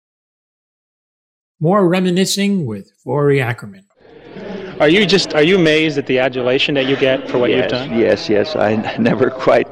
More 1.59 1.87
reminiscing 1.87 2.65
with 2.65 2.91
Forry 3.03 3.39
Ackerman. 3.39 3.85
Are 4.79 4.89
you 4.89 5.05
just 5.05 5.35
are 5.35 5.43
you 5.43 5.57
amazed 5.57 5.99
at 5.99 6.07
the 6.07 6.17
adulation 6.17 6.73
that 6.73 6.87
you 6.87 6.95
get 6.97 7.29
for 7.29 7.37
what 7.37 7.51
yes, 7.51 7.61
you've 7.61 7.71
done? 7.71 7.99
Yes, 7.99 8.29
yes. 8.29 8.55
I 8.55 8.75
never 8.99 9.29
quite 9.29 9.69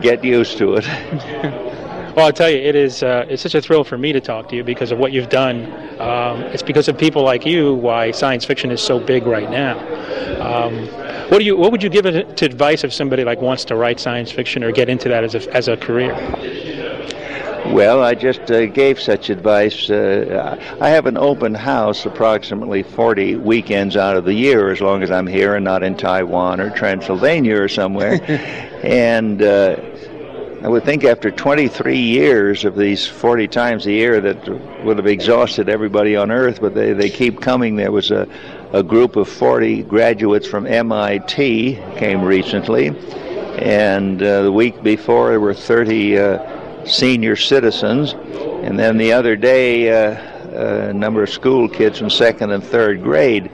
get 0.00 0.22
used 0.22 0.58
to 0.58 0.74
it. 0.74 0.86
well, 2.14 2.26
I'll 2.26 2.32
tell 2.32 2.50
you, 2.50 2.58
it 2.58 2.76
is 2.76 3.02
uh, 3.02 3.26
it's 3.28 3.42
such 3.42 3.56
a 3.56 3.60
thrill 3.60 3.82
for 3.82 3.98
me 3.98 4.12
to 4.12 4.20
talk 4.20 4.48
to 4.50 4.56
you 4.56 4.62
because 4.62 4.92
of 4.92 4.98
what 4.98 5.10
you've 5.10 5.28
done. 5.28 5.64
Um, 6.00 6.40
it's 6.54 6.62
because 6.62 6.86
of 6.86 6.96
people 6.96 7.24
like 7.24 7.44
you 7.44 7.74
why 7.74 8.12
science 8.12 8.44
fiction 8.44 8.70
is 8.70 8.80
so 8.80 9.00
big 9.00 9.26
right 9.26 9.50
now. 9.50 9.76
Um, 10.40 10.88
what 11.28 11.38
do 11.38 11.44
you 11.44 11.56
what 11.56 11.72
would 11.72 11.82
you 11.82 11.88
give 11.88 12.06
it 12.06 12.36
to 12.36 12.44
advice 12.44 12.84
if 12.84 12.92
somebody 12.92 13.24
like 13.24 13.40
wants 13.40 13.64
to 13.66 13.76
write 13.76 14.00
science 14.00 14.30
fiction 14.30 14.62
or 14.62 14.72
get 14.72 14.88
into 14.88 15.08
that 15.08 15.24
as 15.24 15.34
a 15.34 15.54
as 15.54 15.68
a 15.68 15.76
career? 15.76 16.12
Well, 17.66 18.02
I 18.02 18.14
just 18.14 18.50
uh, 18.50 18.66
gave 18.66 19.00
such 19.00 19.30
advice. 19.30 19.88
Uh, 19.88 20.58
I 20.82 20.90
have 20.90 21.06
an 21.06 21.16
open 21.16 21.54
house 21.54 22.04
approximately 22.04 22.82
40 22.82 23.36
weekends 23.36 23.96
out 23.96 24.18
of 24.18 24.26
the 24.26 24.34
year, 24.34 24.70
as 24.70 24.82
long 24.82 25.02
as 25.02 25.10
I'm 25.10 25.26
here 25.26 25.54
and 25.56 25.64
not 25.64 25.82
in 25.82 25.96
Taiwan 25.96 26.60
or 26.60 26.68
Transylvania 26.70 27.60
or 27.60 27.68
somewhere. 27.68 28.20
and 28.84 29.42
uh, 29.42 29.76
I 30.62 30.68
would 30.68 30.84
think 30.84 31.04
after 31.04 31.30
23 31.30 31.98
years 31.98 32.64
of 32.64 32.76
these 32.76 33.06
40 33.06 33.48
times 33.48 33.86
a 33.86 33.92
year 33.92 34.20
that 34.20 34.48
would 34.84 34.98
have 34.98 35.06
exhausted 35.06 35.68
everybody 35.68 36.16
on 36.16 36.30
earth, 36.30 36.60
but 36.60 36.74
they, 36.74 36.92
they 36.92 37.10
keep 37.10 37.40
coming. 37.40 37.76
There 37.76 37.92
was 37.92 38.10
a, 38.10 38.28
a 38.74 38.82
group 38.82 39.14
of 39.14 39.28
40 39.28 39.84
graduates 39.84 40.48
from 40.48 40.66
MIT 40.66 41.80
came 41.96 42.22
recently, 42.22 42.88
and 43.56 44.20
uh, 44.20 44.42
the 44.42 44.50
week 44.50 44.82
before 44.82 45.30
there 45.30 45.38
were 45.38 45.54
30 45.54 46.18
uh, 46.18 46.84
senior 46.84 47.36
citizens. 47.36 48.14
And 48.14 48.76
then 48.76 48.98
the 48.98 49.12
other 49.12 49.36
day, 49.36 49.90
uh, 49.90 50.88
a 50.88 50.92
number 50.92 51.22
of 51.22 51.30
school 51.30 51.68
kids 51.68 52.00
from 52.00 52.10
second 52.10 52.50
and 52.50 52.64
third 52.64 53.00
grade, 53.00 53.48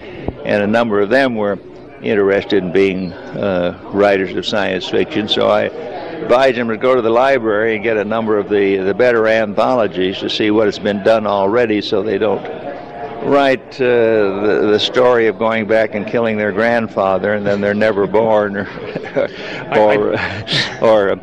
and 0.47 0.62
a 0.62 0.67
number 0.67 1.03
of 1.03 1.11
them 1.11 1.35
were 1.35 1.59
interested 2.00 2.65
in 2.65 2.73
being 2.73 3.12
uh, 3.12 3.79
writers 3.93 4.35
of 4.35 4.47
science 4.47 4.89
fiction. 4.89 5.29
So 5.29 5.50
I 5.50 5.65
advised 5.65 6.57
them 6.57 6.69
to 6.69 6.79
go 6.79 6.95
to 6.95 7.03
the 7.03 7.11
library 7.11 7.75
and 7.75 7.85
get 7.85 7.99
a 7.99 8.05
number 8.07 8.39
of 8.39 8.49
the, 8.49 8.79
the 8.79 8.95
better 8.95 9.29
anthologies 9.29 10.19
to 10.21 10.31
see 10.31 10.50
what 10.50 10.65
has 10.65 10.79
been 10.79 11.03
done 11.03 11.27
already 11.27 11.83
so 11.83 12.03
they 12.03 12.17
don't 12.17 12.60
write 13.23 13.75
uh, 13.75 13.85
the, 13.85 14.69
the 14.73 14.81
story 14.81 15.27
of 15.27 15.39
going 15.39 15.67
back 15.67 15.95
and 15.95 16.07
killing 16.07 16.37
their 16.37 16.53
grandfather 16.53 17.35
and 17.35 17.47
then 17.47 17.61
they're 17.61 17.75
never 17.75 18.07
born 18.07 18.57
or, 18.57 18.67
or, 19.77 20.19
or 20.83 21.21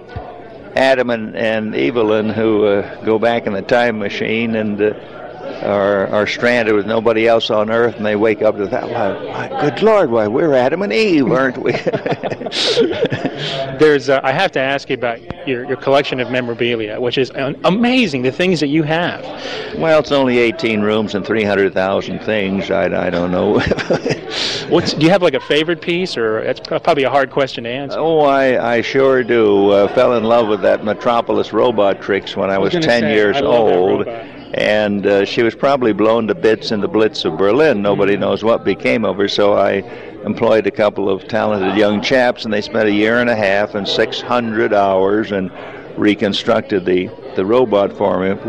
Adam 0.76 1.10
and, 1.10 1.36
and 1.36 1.76
Evelyn 1.76 2.30
who 2.30 2.66
uh, 2.66 3.04
go 3.04 3.18
back 3.18 3.48
in 3.48 3.54
the 3.54 3.62
time 3.62 3.98
machine 3.98 4.56
and 4.56 4.82
uh, 4.82 4.94
are, 5.64 6.08
are 6.08 6.28
stranded 6.28 6.76
with 6.76 6.86
nobody 6.86 7.28
else 7.28 7.50
on 7.50 7.70
Earth, 7.70 7.96
and 7.96 8.06
they 8.06 8.16
wake 8.16 8.42
up 8.42 8.58
to 8.58 8.68
that. 8.68 8.90
Why, 8.90 9.50
why, 9.50 9.70
good 9.70 9.82
Lord, 9.82 10.10
why 10.10 10.28
we're 10.28 10.54
Adam 10.54 10.82
and 10.82 10.94
Eve, 10.94 11.32
aren't 11.32 11.58
we? 11.58 11.72
There's, 13.80 14.10
uh, 14.10 14.20
I 14.24 14.32
have 14.32 14.52
to 14.54 14.60
ask 14.60 14.90
you 14.90 14.96
about 14.96 15.48
your, 15.48 15.66
your 15.66 15.78
collection 15.78 16.20
of 16.20 16.32
memorabilia, 16.32 17.00
which 17.00 17.18
is 17.18 17.32
amazing. 17.36 18.22
The 18.24 18.32
things 18.32 18.60
that 18.60 18.68
you 18.68 18.84
have. 18.84 19.24
Well, 19.78 20.00
it's 20.00 20.12
only 20.12 20.40
18 20.40 20.82
rooms 20.82 21.16
and 21.16 21.26
300,000 21.26 22.20
things. 22.20 22.72
I, 22.72 23.08
I 23.08 23.10
don't 23.10 23.32
know. 23.32 23.60
What's, 24.70 24.94
do 24.94 25.06
you 25.06 25.12
have 25.12 25.22
like 25.22 25.34
a 25.34 25.40
favorite 25.40 25.82
piece, 25.82 26.18
or 26.18 26.40
it's 26.40 26.60
probably 26.60 27.04
a 27.04 27.10
hard 27.10 27.32
question 27.32 27.64
to 27.66 27.70
answer? 27.70 28.00
Oh, 28.00 28.22
I, 28.22 28.76
I 28.76 28.82
sure 28.82 29.24
do. 29.24 29.70
Uh, 29.70 29.88
fell 29.94 30.14
in 30.18 30.24
love 30.24 30.48
with 30.48 30.62
that 30.62 30.84
Metropolis 30.84 31.50
robotrix 31.50 32.36
when 32.36 32.50
I 32.50 32.58
was, 32.58 32.74
I 32.74 32.78
was 32.78 32.86
10 32.86 33.02
say, 33.02 33.14
years 33.14 33.38
old 33.42 34.08
and 34.54 35.06
uh, 35.06 35.26
she 35.26 35.44
was 35.44 35.56
probably 35.56 35.94
blown 35.94 36.28
to 36.28 36.36
bits 36.36 36.72
in 36.72 36.80
the 36.80 36.88
Blitz 36.88 37.26
of 37.26 37.38
Berlin. 37.38 37.82
Nobody 37.82 38.16
knows 38.16 38.44
what 38.44 38.64
became 38.64 39.04
of 39.06 39.18
her, 39.18 39.28
so 39.28 39.54
I 39.54 39.84
employed 40.26 40.68
a 40.68 40.72
couple 40.72 41.10
of 41.10 41.28
talented 41.28 41.78
young 41.78 42.02
chaps, 42.02 42.46
and 42.46 42.54
they 42.54 42.62
spent 42.62 42.88
a 42.88 42.94
year 42.94 43.20
and 43.20 43.30
a 43.30 43.36
half 43.36 43.76
and 43.76 43.88
600 43.88 44.74
hours 44.74 45.32
and 45.32 45.52
reconstructed 45.98 46.86
the, 46.86 47.10
the 47.36 47.46
robot 47.46 47.92
for 47.94 48.20
me. 48.20 48.40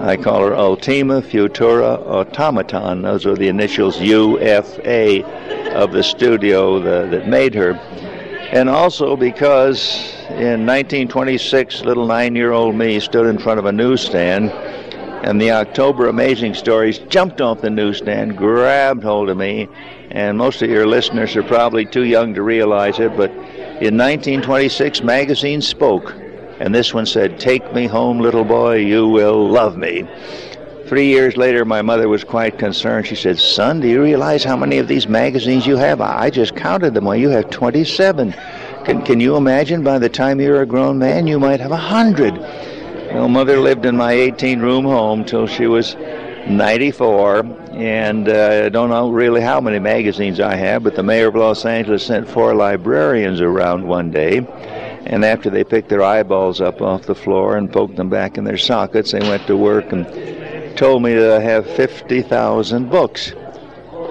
I 0.00 0.16
call 0.16 0.46
her 0.46 0.54
Ultima 0.54 1.22
Futura 1.22 1.98
Automaton. 2.06 3.02
Those 3.02 3.26
are 3.26 3.34
the 3.34 3.48
initials 3.48 4.00
UFA 4.00 5.24
of 5.74 5.92
the 5.92 6.02
studio 6.02 6.78
the, 6.78 7.08
that 7.10 7.28
made 7.28 7.54
her. 7.54 7.72
And 8.52 8.68
also 8.68 9.16
because 9.16 10.14
in 10.30 10.64
1926, 10.64 11.82
little 11.82 12.06
nine 12.06 12.36
year 12.36 12.52
old 12.52 12.76
me 12.76 13.00
stood 13.00 13.26
in 13.26 13.38
front 13.38 13.58
of 13.58 13.66
a 13.66 13.72
newsstand 13.72 14.50
and 15.22 15.40
the 15.40 15.50
October 15.50 16.08
Amazing 16.08 16.54
Stories 16.54 16.98
jumped 16.98 17.40
off 17.40 17.60
the 17.60 17.70
newsstand, 17.70 18.36
grabbed 18.36 19.02
hold 19.02 19.28
of 19.28 19.36
me, 19.36 19.68
and 20.10 20.38
most 20.38 20.62
of 20.62 20.70
your 20.70 20.86
listeners 20.86 21.34
are 21.36 21.42
probably 21.42 21.84
too 21.84 22.04
young 22.04 22.34
to 22.34 22.42
realize 22.42 22.98
it, 22.98 23.16
but 23.16 23.30
in 23.30 23.96
1926, 23.96 25.02
magazines 25.02 25.66
spoke, 25.66 26.14
and 26.60 26.74
this 26.74 26.94
one 26.94 27.06
said, 27.06 27.38
Take 27.38 27.72
me 27.72 27.86
home, 27.86 28.18
little 28.18 28.44
boy, 28.44 28.76
you 28.76 29.08
will 29.08 29.48
love 29.48 29.76
me. 29.76 30.06
Three 30.86 31.08
years 31.08 31.36
later, 31.36 31.64
my 31.66 31.82
mother 31.82 32.08
was 32.08 32.24
quite 32.24 32.58
concerned. 32.58 33.06
She 33.06 33.14
said, 33.14 33.38
Son, 33.38 33.78
do 33.78 33.86
you 33.88 34.02
realize 34.02 34.42
how 34.42 34.56
many 34.56 34.78
of 34.78 34.88
these 34.88 35.06
magazines 35.06 35.66
you 35.66 35.76
have? 35.76 36.00
I 36.00 36.30
just 36.30 36.56
counted 36.56 36.94
them. 36.94 37.04
Well, 37.04 37.14
you 37.14 37.28
have 37.28 37.50
27. 37.50 38.32
Can, 38.84 39.04
can 39.04 39.20
you 39.20 39.36
imagine 39.36 39.82
by 39.84 39.98
the 39.98 40.08
time 40.08 40.40
you're 40.40 40.62
a 40.62 40.66
grown 40.66 40.98
man, 40.98 41.26
you 41.26 41.38
might 41.38 41.60
have 41.60 41.72
a 41.72 41.74
100? 41.74 42.77
Well, 43.10 43.28
mother 43.28 43.58
lived 43.58 43.86
in 43.86 43.96
my 43.96 44.12
18 44.12 44.60
room 44.60 44.84
home 44.84 45.24
till 45.24 45.46
she 45.46 45.66
was 45.66 45.94
94, 46.46 47.38
and 47.72 48.28
uh, 48.28 48.62
I 48.66 48.68
don't 48.68 48.90
know 48.90 49.10
really 49.10 49.40
how 49.40 49.62
many 49.62 49.78
magazines 49.78 50.40
I 50.40 50.54
have, 50.56 50.84
but 50.84 50.94
the 50.94 51.02
mayor 51.02 51.28
of 51.28 51.34
Los 51.34 51.64
Angeles 51.64 52.04
sent 52.04 52.28
four 52.28 52.54
librarians 52.54 53.40
around 53.40 53.86
one 53.86 54.10
day, 54.10 54.46
and 55.06 55.24
after 55.24 55.48
they 55.48 55.64
picked 55.64 55.88
their 55.88 56.02
eyeballs 56.02 56.60
up 56.60 56.82
off 56.82 57.02
the 57.02 57.14
floor 57.14 57.56
and 57.56 57.72
poked 57.72 57.96
them 57.96 58.10
back 58.10 58.36
in 58.36 58.44
their 58.44 58.58
sockets, 58.58 59.12
they 59.12 59.20
went 59.20 59.46
to 59.46 59.56
work 59.56 59.90
and 59.90 60.76
told 60.76 61.02
me 61.02 61.14
that 61.14 61.40
I 61.40 61.40
have 61.40 61.66
50,000 61.66 62.90
books. 62.90 63.32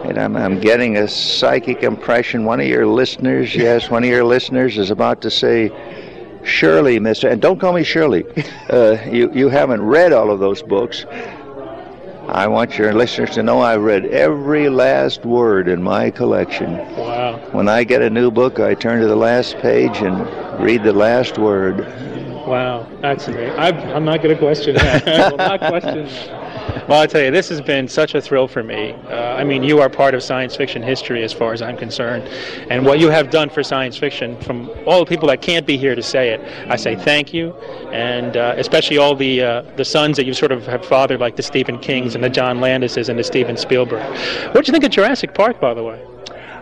And 0.06 0.18
I'm, 0.18 0.36
I'm 0.36 0.60
getting 0.60 0.98
a 0.98 1.08
psychic 1.08 1.84
impression. 1.84 2.46
One 2.46 2.60
of 2.60 2.68
your 2.68 2.88
listeners, 2.88 3.56
yes, 3.56 3.90
one 3.90 4.04
of 4.04 4.10
your 4.10 4.24
listeners 4.24 4.78
is 4.78 4.90
about 4.90 5.22
to 5.22 5.32
say, 5.32 5.70
Surely, 6.48 7.00
Mister, 7.00 7.28
and 7.28 7.42
don't 7.42 7.60
call 7.60 7.74
me 7.74 7.84
Shirley. 7.84 8.26
Uh, 8.70 8.98
you 9.10 9.32
you 9.34 9.48
haven't 9.48 9.82
read 9.82 10.12
all 10.12 10.30
of 10.30 10.42
those 10.42 10.62
books. 10.62 11.06
I 12.28 12.48
want 12.48 12.78
your 12.78 12.94
listeners 12.94 13.30
to 13.36 13.44
know 13.44 13.62
I've 13.62 13.82
read 13.82 14.06
every 14.08 14.68
last 14.68 15.26
word 15.26 15.70
in 15.70 15.82
my 15.82 16.12
collection. 16.12 16.76
Wow. 16.98 17.38
When 17.54 17.70
I 17.70 17.86
get 17.86 18.02
a 18.02 18.10
new 18.10 18.30
book, 18.30 18.60
I 18.60 18.74
turn 18.74 19.00
to 19.00 19.08
the 19.08 19.16
last 19.16 19.58
page 19.60 20.02
and 20.02 20.20
read 20.62 20.84
the 20.84 20.92
last 20.92 21.38
word. 21.38 21.80
Wow, 22.46 22.86
that's 23.02 23.30
amazing. 23.30 23.58
I'm, 23.58 23.78
I'm 23.96 24.06
not 24.06 24.22
going 24.22 24.36
to 24.36 24.40
question 24.40 24.76
that. 24.76 25.08
I 25.08 25.30
will 25.30 25.38
not 25.38 25.60
question 25.62 26.06
that. 26.06 26.47
Well, 26.88 27.02
I 27.02 27.08
tell 27.08 27.22
you, 27.22 27.32
this 27.32 27.50
has 27.50 27.62
been 27.62 27.88
such 27.88 28.16
a 28.16 28.22
thrill 28.22 28.48
for 28.48 28.64
me. 28.64 28.94
Uh, 29.10 29.36
I 29.36 29.44
mean, 29.44 29.64
you 29.64 29.80
are 29.80 29.90
part 29.90 30.14
of 30.14 30.24
science 30.24 30.56
fiction 30.56 30.82
history 30.82 31.24
as 31.24 31.34
far 31.34 31.54
as 31.54 31.62
I'm 31.62 31.78
concerned. 31.78 32.24
And 32.70 32.86
what 32.86 33.00
you 33.00 33.10
have 33.10 33.30
done 33.30 33.50
for 33.50 33.64
science 33.64 33.98
fiction, 33.98 34.40
from 34.42 34.70
all 34.86 35.00
the 35.00 35.06
people 35.06 35.28
that 35.28 35.42
can't 35.42 35.66
be 35.66 35.78
here 35.78 35.96
to 35.96 36.04
say 36.04 36.30
it, 36.30 36.42
I 36.70 36.76
say 36.76 36.96
thank 36.96 37.34
you. 37.34 37.54
And 37.92 38.38
uh, 38.38 38.56
especially 38.58 38.98
all 38.98 39.16
the 39.16 39.42
uh, 39.42 39.62
the 39.76 39.86
sons 39.86 40.18
that 40.18 40.26
you 40.26 40.34
sort 40.34 40.52
of 40.52 40.66
have 40.66 40.86
fathered, 40.86 41.20
like 41.20 41.36
the 41.36 41.44
Stephen 41.44 41.78
Kings 41.80 42.16
and 42.16 42.24
the 42.24 42.30
John 42.30 42.60
Landises 42.60 43.10
and 43.10 43.20
the 43.20 43.24
Steven 43.24 43.58
Spielberg. 43.58 44.04
What 44.54 44.66
do 44.66 44.70
you 44.70 44.74
think 44.74 44.84
of 44.84 44.92
Jurassic 44.92 45.34
Park, 45.34 45.60
by 45.60 45.74
the 45.74 45.84
way? 45.84 46.02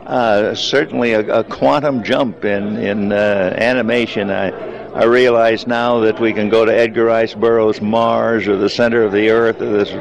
Uh, 0.05 0.53
certainly 0.53 1.13
a, 1.13 1.39
a, 1.39 1.43
quantum 1.43 2.03
jump 2.03 2.45
in 2.45 2.77
in 2.77 3.11
uh, 3.11 3.55
animation. 3.57 4.29
I, 4.29 4.49
I 4.95 5.03
realize 5.03 5.67
now 5.67 5.99
that 5.99 6.21
we 6.21 6.31
can 6.31 6.47
go 6.47 6.63
to 6.63 6.73
Edgar 6.73 7.03
Rice 7.03 7.33
Burroughs' 7.33 7.81
Mars 7.81 8.47
or 8.47 8.55
the 8.55 8.69
center 8.69 9.03
of 9.03 9.11
the 9.11 9.29
Earth. 9.29 9.59
There's 9.59 9.91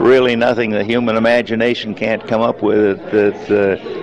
really 0.00 0.34
nothing 0.34 0.70
the 0.70 0.82
human 0.82 1.14
imagination 1.14 1.94
can't 1.94 2.26
come 2.26 2.40
up 2.40 2.60
with 2.60 2.98
that 3.12 3.36
uh, 3.48 4.01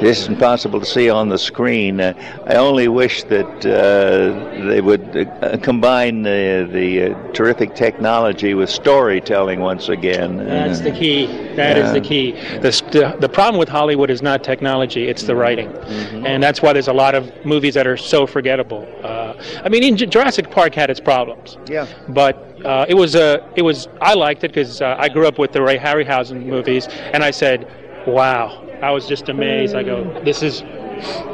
this 0.00 0.20
is 0.20 0.28
impossible 0.28 0.80
to 0.80 0.86
see 0.86 1.08
on 1.10 1.28
the 1.28 1.38
screen. 1.38 2.00
Uh, 2.00 2.12
I 2.46 2.56
only 2.56 2.88
wish 2.88 3.24
that 3.24 3.66
uh, 3.66 4.68
they 4.68 4.80
would 4.80 5.16
uh, 5.16 5.56
combine 5.58 6.22
the, 6.22 6.68
the 6.70 7.14
uh, 7.14 7.32
terrific 7.32 7.74
technology 7.74 8.54
with 8.54 8.70
storytelling 8.70 9.60
once 9.60 9.88
again. 9.88 10.38
That's 10.38 10.80
the 10.80 10.90
key. 10.90 11.26
That 11.54 11.76
is 11.76 11.92
the 11.92 12.00
key. 12.00 12.32
The, 12.32 13.16
the 13.20 13.28
problem 13.28 13.58
with 13.58 13.68
Hollywood 13.68 14.10
is 14.10 14.22
not 14.22 14.44
technology; 14.44 15.08
it's 15.08 15.22
the 15.22 15.36
writing, 15.36 15.68
mm-hmm. 15.68 16.26
and 16.26 16.42
that's 16.42 16.62
why 16.62 16.72
there's 16.72 16.88
a 16.88 16.92
lot 16.92 17.14
of 17.14 17.30
movies 17.44 17.74
that 17.74 17.86
are 17.86 17.96
so 17.96 18.26
forgettable. 18.26 18.86
Uh, 19.02 19.34
I 19.64 19.68
mean, 19.68 19.96
Jurassic 19.96 20.50
Park 20.50 20.74
had 20.74 20.90
its 20.90 21.00
problems. 21.00 21.58
Yeah. 21.66 21.86
But 22.08 22.36
uh, 22.64 22.86
it 22.88 22.94
was 22.94 23.14
a, 23.14 23.48
it 23.56 23.62
was. 23.62 23.88
I 24.00 24.14
liked 24.14 24.44
it 24.44 24.48
because 24.48 24.80
I 24.82 25.08
grew 25.08 25.26
up 25.26 25.38
with 25.38 25.52
the 25.52 25.62
Ray 25.62 25.78
Harryhausen 25.78 26.46
movies, 26.46 26.88
and 27.12 27.22
I 27.22 27.30
said, 27.30 27.68
"Wow, 28.06 28.64
I 28.84 28.90
was 28.90 29.08
just 29.08 29.30
amazed. 29.30 29.74
I 29.74 29.82
go, 29.82 30.04
this 30.24 30.42
is, 30.42 30.62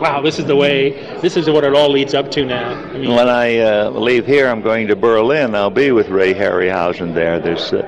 wow, 0.00 0.20
this 0.22 0.38
is 0.38 0.44
the 0.44 0.54
way, 0.54 0.90
this 1.18 1.36
is 1.36 1.50
what 1.50 1.64
it 1.64 1.74
all 1.74 1.90
leads 1.90 2.14
up 2.14 2.30
to 2.30 2.44
now. 2.44 2.74
I 2.74 2.98
mean, 2.98 3.10
when 3.10 3.28
I 3.28 3.58
uh, 3.58 3.90
leave 3.90 4.24
here, 4.24 4.46
I'm 4.46 4.62
going 4.62 4.86
to 4.86 4.94
Berlin. 4.94 5.56
I'll 5.56 5.68
be 5.68 5.90
with 5.90 6.10
Ray 6.10 6.32
Harryhausen 6.32 7.12
there. 7.12 7.40
There's, 7.40 7.72
uh, 7.72 7.82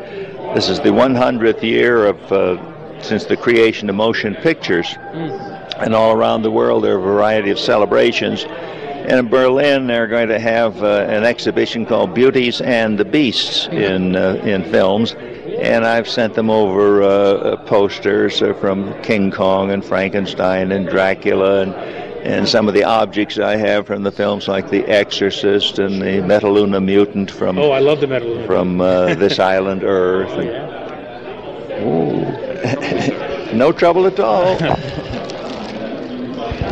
this 0.57 0.69
is 0.69 0.81
the 0.81 0.89
100th 0.89 1.63
year 1.63 2.07
of 2.07 2.33
uh, 2.33 3.01
since 3.05 3.25
the 3.25 3.37
creation 3.37 3.89
of 3.89 3.95
motion 3.95 4.35
pictures, 4.35 4.87
mm. 4.89 5.81
and 5.81 5.95
all 5.95 6.13
around 6.13 6.43
the 6.43 6.51
world 6.51 6.83
there 6.83 6.97
are 6.97 6.99
a 6.99 7.01
variety 7.01 7.51
of 7.51 7.59
celebrations. 7.59 8.45
And 8.45 9.13
in 9.13 9.29
Berlin, 9.29 9.87
they're 9.87 10.09
going 10.09 10.29
to 10.29 10.41
have 10.41 10.83
uh, 10.83 11.07
an 11.09 11.23
exhibition 11.23 11.87
called 11.87 12.15
Beauties 12.15 12.61
and 12.61 12.99
the 12.99 13.05
Beasts 13.05 13.69
in 13.69 14.17
uh, 14.17 14.41
in 14.45 14.65
films 14.73 15.15
and 15.63 15.85
I've 15.85 16.09
sent 16.09 16.35
them 16.35 16.51
over 16.51 17.03
uh, 17.03 17.07
uh, 17.07 17.57
posters 17.67 18.43
uh, 18.43 18.53
from 18.55 19.01
King 19.03 19.31
Kong 19.31 19.71
and 19.71 19.85
Frankenstein 19.85 20.73
and 20.73 20.89
Dracula 20.89 21.63
and 21.63 21.75
and 22.23 22.49
some 22.49 22.69
of 22.69 22.75
the 22.75 22.85
objects 22.85 23.39
I 23.39 23.57
have 23.57 23.87
from 23.87 24.05
the 24.05 24.13
films 24.13 24.47
like 24.47 24.71
The 24.71 24.85
Exorcist 24.87 25.81
and 25.81 26.01
the 26.01 26.21
Metaluna 26.21 26.85
Mutant 26.85 27.31
from 27.31 27.59
oh 27.59 27.71
I 27.71 27.79
love 27.79 28.01
the 28.01 28.07
Metaluna 28.07 28.47
from 28.47 28.81
uh, 28.81 29.15
this 29.15 29.39
island 29.39 29.85
Earth. 29.85 30.31
Oh, 30.31 30.43
yeah. 30.43 30.69
no 33.55 33.73
trouble 33.73 34.07
at 34.07 34.19
all. 34.19 34.59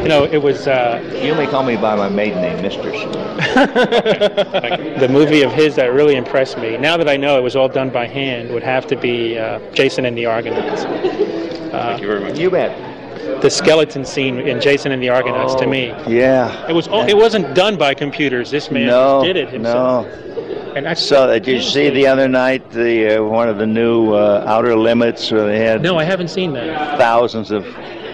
you 0.02 0.09
know, 0.09 0.25
it 0.25 0.38
was. 0.38 0.66
Uh, 0.66 1.00
you 1.23 1.35
may 1.35 1.47
call 1.47 1.62
me 1.62 1.76
by 1.76 1.95
my 1.95 2.09
maiden 2.09 2.40
name, 2.40 2.62
Mistress. 2.62 3.02
the 5.00 5.09
movie 5.11 5.42
of 5.42 5.52
his 5.52 5.76
that 5.76 5.92
really 5.92 6.16
impressed 6.16 6.59
me, 6.59 6.76
now 6.76 6.97
that 6.97 7.09
I 7.09 7.16
know 7.16 7.38
it 7.38 7.42
was 7.42 7.57
all 7.57 7.69
done 7.69 7.90
by 7.90 8.07
hand, 8.07 8.50
would 8.50 8.62
have 8.62 8.87
to 8.88 8.97
be 8.97 9.38
uh, 9.38 9.59
Jason 9.73 10.04
and 10.04 10.16
the 10.16 10.26
Argonauts. 10.26 10.85
Uh, 10.85 11.71
Thank 11.71 12.02
you 12.02 12.09
very 12.09 12.21
much. 12.21 12.38
You 12.38 12.50
bet 12.50 12.90
the 13.42 13.50
skeleton 13.50 14.04
scene 14.04 14.38
in 14.38 14.61
Jason 14.61 14.92
and 14.92 15.02
the 15.02 15.09
Argonauts 15.09 15.54
oh, 15.54 15.61
to 15.61 15.66
me. 15.66 15.88
Yeah. 16.07 16.69
It 16.69 16.73
was. 16.73 16.88
It 16.88 17.16
wasn't 17.16 17.54
done 17.54 17.76
by 17.76 17.95
computers. 17.95 18.50
This 18.50 18.71
man 18.71 18.87
no, 18.87 19.23
did 19.23 19.37
it 19.37 19.50
himself. 19.50 20.07
No. 20.07 20.75
And 20.75 20.87
I 20.87 20.95
so 20.95 21.26
did 21.26 21.49
you 21.49 21.61
see 21.61 21.90
the 21.90 22.07
other 22.07 22.28
night 22.28 22.71
the 22.71 23.16
uh, 23.16 23.25
one 23.25 23.49
of 23.49 23.59
the 23.59 23.66
new 23.66 24.12
uh, 24.12 24.45
Outer 24.47 24.76
Limits 24.76 25.30
where 25.33 25.45
they 25.45 25.59
had? 25.59 25.83
No, 25.83 25.99
I 25.99 26.04
haven't 26.04 26.28
seen 26.28 26.52
that. 26.52 26.97
Thousands 26.99 27.50
of 27.50 27.66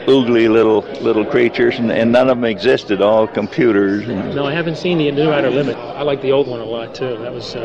oogly 0.06 0.48
little 0.48 0.80
little 1.02 1.24
creatures, 1.24 1.78
and, 1.78 1.90
and 1.90 2.10
none 2.12 2.28
of 2.28 2.36
them 2.38 2.44
existed. 2.44 3.00
All 3.00 3.26
computers. 3.26 4.06
No, 4.06 4.46
I 4.46 4.52
haven't 4.52 4.76
seen 4.76 4.98
the 4.98 5.10
New 5.10 5.30
Outer 5.30 5.50
Limit. 5.50 5.76
I 5.76 6.02
like 6.02 6.22
the 6.22 6.32
old 6.32 6.48
one 6.48 6.60
a 6.60 6.64
lot 6.64 6.94
too. 6.94 7.16
That 7.18 7.32
was 7.32 7.54
uh, 7.54 7.60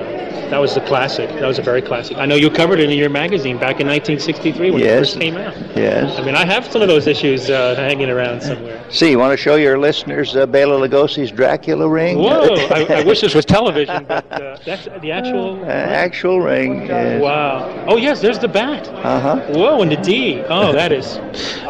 that 0.49 0.59
was 0.59 0.75
the 0.75 0.81
classic. 0.81 1.29
That 1.29 1.47
was 1.47 1.59
a 1.59 1.61
very 1.61 1.81
classic. 1.81 2.17
I 2.17 2.25
know 2.25 2.35
you 2.35 2.49
covered 2.49 2.79
it 2.79 2.89
in 2.89 2.97
your 2.97 3.09
magazine 3.09 3.57
back 3.57 3.79
in 3.79 3.87
1963 3.87 4.71
when 4.71 4.79
yes. 4.79 4.89
it 4.89 4.99
first 4.99 5.19
came 5.19 5.37
out. 5.37 5.55
Yes. 5.75 6.19
I 6.19 6.25
mean, 6.25 6.35
I 6.35 6.45
have 6.45 6.71
some 6.71 6.81
of 6.81 6.87
those 6.87 7.07
issues 7.07 7.49
uh, 7.49 7.75
hanging 7.75 8.09
around 8.09 8.41
somewhere. 8.41 8.83
See, 8.91 9.11
you 9.11 9.19
want 9.19 9.31
to 9.31 9.37
show 9.37 9.55
your 9.55 9.79
listeners 9.79 10.35
uh, 10.35 10.45
Bela 10.45 10.87
Lugosi's 10.87 11.31
Dracula 11.31 11.87
ring? 11.87 12.17
Whoa! 12.17 12.55
I, 12.69 13.01
I, 13.01 13.03
wish 13.03 13.21
this 13.21 13.33
was 13.33 13.45
television, 13.45 14.05
but 14.05 14.31
uh, 14.31 14.57
that's 14.65 14.85
the 15.01 15.11
actual. 15.11 15.51
Uh, 15.61 15.65
actual 15.65 16.41
ring. 16.41 16.85
Yes. 16.85 17.21
Wow! 17.21 17.85
Oh 17.87 17.97
yes, 17.97 18.19
there's 18.19 18.39
the 18.39 18.47
bat. 18.47 18.87
Uh 18.89 19.19
huh. 19.19 19.53
Whoa, 19.53 19.81
and 19.81 19.91
the 19.91 19.95
D. 19.97 20.41
Oh, 20.47 20.73
that 20.73 20.91
is, 20.91 21.15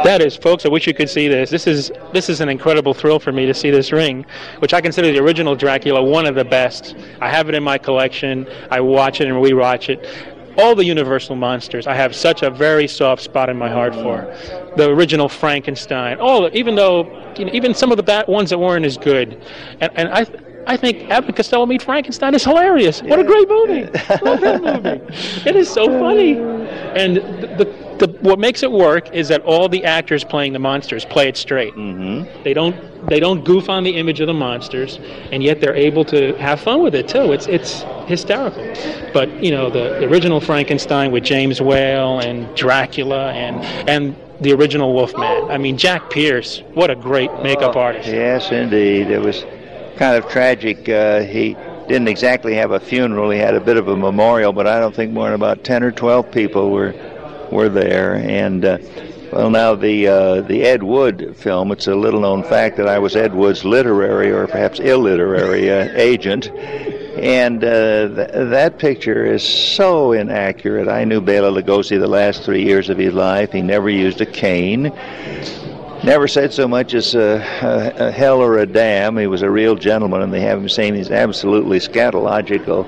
that 0.04 0.22
is, 0.22 0.36
folks. 0.36 0.61
I 0.66 0.70
wish 0.70 0.88
you 0.88 0.94
could 0.94 1.10
see 1.10 1.28
this. 1.28 1.50
This 1.50 1.68
is 1.68 1.92
this 2.14 2.30
is 2.30 2.42
an 2.42 2.50
incredible 2.50 2.94
thrill 2.94 3.20
for 3.20 3.32
me 3.32 3.46
to 3.46 3.54
see 3.54 3.72
this 3.72 3.92
ring, 3.92 4.26
which 4.60 4.74
I 4.74 4.82
consider 4.82 5.12
the 5.12 5.20
original 5.20 5.56
Dracula 5.56 6.04
one 6.04 6.26
of 6.26 6.36
the 6.36 6.46
best. 6.46 6.96
I 7.20 7.30
have 7.30 7.50
it 7.50 7.56
in 7.56 7.64
my 7.64 7.78
collection. 7.78 8.48
I 8.70 8.80
watch 8.82 9.22
it 9.22 9.28
and 9.28 9.38
rewatch 9.38 9.90
it 9.90 10.06
all 10.58 10.76
the 10.76 10.86
Universal 10.86 11.36
monsters, 11.36 11.88
I 11.88 11.96
have 11.96 12.16
such 12.16 12.44
a 12.44 12.50
very 12.50 12.88
soft 12.88 13.22
spot 13.22 13.50
in 13.50 13.58
my 13.58 13.70
heart 13.70 13.94
for. 13.96 14.36
The 14.76 14.90
original 14.90 15.30
Frankenstein, 15.30 16.20
all 16.20 16.50
even 16.56 16.76
though 16.76 17.04
you 17.38 17.46
know, 17.46 17.52
even 17.54 17.74
some 17.74 17.92
of 17.92 17.98
the 17.98 18.04
bad 18.04 18.28
ones 18.28 18.50
that 18.50 18.60
weren't 18.60 18.86
as 18.86 18.98
good, 18.98 19.42
and, 19.80 19.92
and 19.96 20.10
I. 20.10 20.26
I 20.68 20.78
think 20.78 21.10
Abbott 21.10 21.36
Costello 21.36 21.66
Meet 21.66 21.82
Frankenstein 21.82 22.36
is 22.36 22.44
hilarious. 22.44 23.02
What 23.02 23.20
a 23.20 23.24
great 23.24 23.50
movie! 23.50 23.86
Love 24.22 24.42
that 24.42 24.62
movie. 24.62 25.02
It 25.50 25.56
is 25.56 25.68
so 25.68 25.88
funny, 25.88 26.38
and 26.38 27.16
the, 27.16 27.48
the, 27.58 27.91
the, 28.02 28.08
what 28.22 28.40
makes 28.40 28.64
it 28.64 28.72
work 28.72 29.14
is 29.14 29.28
that 29.28 29.42
all 29.44 29.70
the 29.70 29.86
actors 29.86 30.24
playing 30.24 30.54
the 30.54 30.60
monsters 30.60 31.06
play 31.06 31.28
it 31.28 31.38
straight. 31.38 31.74
Mm-hmm. 31.76 32.44
They 32.44 32.54
don't 32.54 32.76
they 33.08 33.20
don't 33.20 33.44
goof 33.46 33.70
on 33.70 33.84
the 33.84 33.96
image 33.96 34.20
of 34.20 34.28
the 34.28 34.34
monsters, 34.34 35.00
and 35.32 35.44
yet 35.44 35.62
they're 35.62 35.76
able 35.76 36.04
to 36.06 36.36
have 36.38 36.60
fun 36.60 36.82
with 36.82 36.96
it 36.96 37.08
too. 37.08 37.32
It's 37.32 37.48
it's 37.48 37.84
hysterical. 38.08 38.64
But 39.14 39.44
you 39.44 39.52
know 39.52 39.70
the, 39.70 40.00
the 40.00 40.06
original 40.08 40.42
Frankenstein 40.42 41.12
with 41.12 41.24
James 41.24 41.62
Whale 41.62 42.20
and 42.20 42.54
Dracula 42.56 43.32
and 43.34 43.64
and 43.88 44.16
the 44.42 44.52
original 44.54 44.94
Wolfman. 44.94 45.52
I 45.52 45.58
mean 45.60 45.78
Jack 45.78 46.10
Pierce, 46.10 46.64
what 46.74 46.90
a 46.90 46.96
great 46.96 47.32
makeup 47.44 47.76
artist. 47.76 48.08
Yes, 48.08 48.52
indeed. 48.52 49.12
It 49.12 49.22
was 49.22 49.46
kind 49.98 50.18
of 50.18 50.28
tragic. 50.30 50.90
Uh, 50.90 51.22
he 51.22 51.56
didn't 51.88 52.08
exactly 52.08 52.56
have 52.56 52.72
a 52.72 52.80
funeral. 52.80 53.30
He 53.30 53.38
had 53.38 53.54
a 53.54 53.60
bit 53.60 53.78
of 53.78 53.88
a 53.90 53.96
memorial, 53.96 54.54
but 54.54 54.66
I 54.66 54.80
don't 54.80 54.96
think 54.96 55.12
more 55.12 55.26
than 55.26 55.34
about 55.36 55.64
ten 55.64 55.84
or 55.84 55.92
twelve 55.92 56.32
people 56.32 56.72
were 56.72 56.94
were 57.52 57.70
there 57.70 58.16
and. 58.16 58.66
Uh, 58.66 58.78
well, 59.32 59.50
now 59.50 59.76
the 59.76 60.08
uh, 60.08 60.42
the 60.42 60.64
Ed 60.64 60.84
Wood 60.84 61.38
film. 61.38 61.72
It's 61.72 61.88
a 61.88 61.96
little 61.96 62.20
known 62.20 62.44
fact 62.44 62.76
that 62.76 62.90
I 62.90 63.00
was 63.00 63.16
Ed 63.16 63.34
Wood's 63.34 63.64
literary 63.64 64.30
or 64.30 64.46
perhaps 64.46 64.82
illiterary 64.82 65.72
uh, 65.72 65.88
agent, 65.94 66.50
and 66.50 67.64
uh, 67.64 68.10
th- 68.10 68.50
that 68.50 68.78
picture 68.78 69.26
is 69.26 69.42
so 69.42 70.12
inaccurate. 70.12 70.90
I 70.90 71.06
knew 71.06 71.22
Bela 71.22 71.50
Lugosi 71.50 71.98
the 71.98 72.08
last 72.08 72.44
three 72.44 72.64
years 72.64 72.90
of 72.90 72.98
his 72.98 73.14
life. 73.14 73.54
He 73.54 73.62
never 73.62 73.90
used 73.90 74.20
a 74.20 74.26
cane. 74.26 74.92
Never 76.04 76.28
said 76.28 76.52
so 76.52 76.68
much 76.68 76.94
as 76.94 77.16
a, 77.16 77.38
a, 77.62 78.08
a 78.08 78.12
hell 78.12 78.42
or 78.42 78.58
a 78.58 78.66
damn. 78.66 79.16
He 79.18 79.28
was 79.28 79.44
a 79.44 79.50
real 79.50 79.76
gentleman, 79.76 80.24
and 80.24 80.34
they 80.34 80.42
have 80.42 80.58
him 80.58 80.68
saying 80.68 80.96
these 80.96 81.12
absolutely 81.12 81.80
scatological 81.80 82.86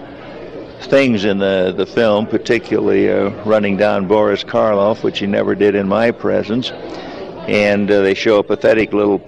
things 0.86 1.26
in 1.26 1.38
the, 1.38 1.74
the 1.76 1.86
film, 1.86 2.28
particularly 2.28 3.12
uh, 3.12 3.30
running 3.44 3.78
down 3.78 4.08
Boris 4.08 4.44
Karloff, 4.44 5.04
which 5.04 5.20
he 5.20 5.28
never 5.28 5.56
did 5.56 5.76
in 5.76 5.88
my 5.88 6.12
presence. 6.12 6.72
And 7.48 7.90
uh, 7.90 8.02
they 8.02 8.14
show 8.14 8.40
a 8.40 8.44
pathetic 8.44 8.94
little 8.94 9.20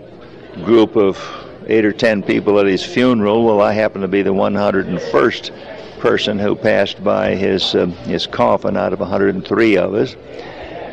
group 0.64 0.96
of 0.96 1.20
eight 1.68 1.86
or 1.86 1.92
ten 1.92 2.24
people 2.24 2.60
at 2.60 2.66
his 2.66 2.84
funeral. 2.84 3.44
Well, 3.44 3.62
I 3.62 3.74
happen 3.74 4.02
to 4.02 4.08
be 4.08 4.22
the 4.22 4.34
101st 4.34 6.00
person 6.00 6.38
who 6.38 6.56
passed 6.56 7.04
by 7.04 7.36
his 7.36 7.74
uh, 7.74 7.88
his 8.06 8.28
coffin 8.28 8.78
out 8.78 8.94
of 8.94 9.00
103 9.00 9.78
of 9.78 9.94
us. 9.94 10.16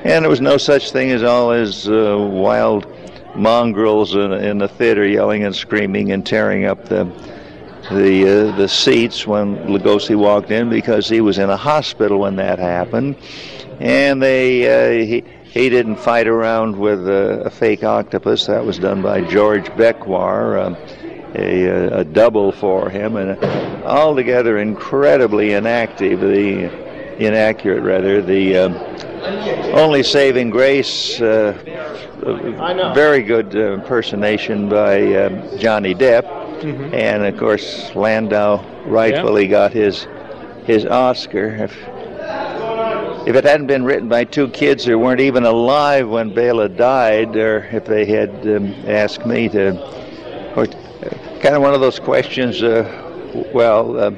And 0.04 0.24
there 0.24 0.30
was 0.30 0.40
no 0.40 0.56
such 0.56 0.90
thing 0.90 1.10
as 1.10 1.22
all 1.22 1.50
his 1.50 1.88
uh, 1.88 2.16
wild 2.18 2.86
mongrels 3.36 4.14
in, 4.14 4.32
in 4.32 4.58
the 4.58 4.68
theater 4.68 5.06
yelling 5.06 5.44
and 5.44 5.54
screaming 5.54 6.12
and 6.12 6.26
tearing 6.26 6.64
up 6.64 6.86
the 6.86 7.04
the 7.94 8.50
uh, 8.50 8.56
the 8.56 8.68
seats 8.68 9.26
when 9.26 9.56
Lugosi 9.66 10.16
walked 10.16 10.50
in 10.50 10.68
because 10.68 11.08
he 11.08 11.20
was 11.20 11.38
in 11.38 11.50
a 11.50 11.56
hospital 11.56 12.20
when 12.20 12.36
that 12.36 12.58
happened, 12.58 13.16
and 13.80 14.22
they 14.22 14.66
uh, 14.66 15.04
he 15.04 15.24
he 15.44 15.68
didn't 15.68 15.96
fight 15.96 16.26
around 16.26 16.76
with 16.78 17.06
a, 17.06 17.42
a, 17.44 17.50
fake 17.50 17.84
octopus. 17.84 18.46
That 18.46 18.64
was 18.64 18.78
done 18.78 19.02
by 19.02 19.20
George 19.20 19.66
Beckwar, 19.76 20.64
um, 20.64 20.76
a, 21.34 22.00
a, 22.00 22.04
double 22.04 22.52
for 22.52 22.88
him, 22.88 23.16
and 23.16 23.42
altogether 23.84 24.58
incredibly 24.58 25.52
inactive. 25.52 26.20
The 26.20 27.24
inaccurate 27.24 27.82
rather 27.82 28.22
the 28.22 28.56
um, 28.56 28.74
only 29.74 30.02
saving 30.02 30.50
grace. 30.50 31.20
Uh, 31.20 31.58
very 32.94 33.22
good 33.22 33.54
uh, 33.56 33.72
impersonation 33.72 34.68
by 34.68 35.28
Johnny 35.58 35.92
Depp 35.92 36.41
Mm-hmm. 36.62 36.94
And 36.94 37.24
of 37.24 37.36
course, 37.38 37.94
Landau 37.94 38.64
rightfully 38.86 39.44
yeah. 39.44 39.50
got 39.50 39.72
his 39.72 40.06
his 40.64 40.86
Oscar. 40.86 41.48
If, 41.56 41.76
if 43.26 43.36
it 43.36 43.44
hadn't 43.44 43.66
been 43.66 43.84
written 43.84 44.08
by 44.08 44.24
two 44.24 44.48
kids 44.48 44.84
who 44.84 44.98
weren't 44.98 45.20
even 45.20 45.44
alive 45.44 46.08
when 46.08 46.34
Bela 46.34 46.68
died, 46.68 47.36
or 47.36 47.64
if 47.72 47.84
they 47.84 48.04
had 48.04 48.30
um, 48.46 48.74
asked 48.86 49.26
me 49.26 49.48
to, 49.48 49.76
or 50.56 50.66
kind 51.40 51.54
of 51.54 51.62
one 51.62 51.74
of 51.74 51.80
those 51.80 51.98
questions, 51.98 52.62
uh, 52.62 53.50
well, 53.52 53.98
uh, 53.98 54.10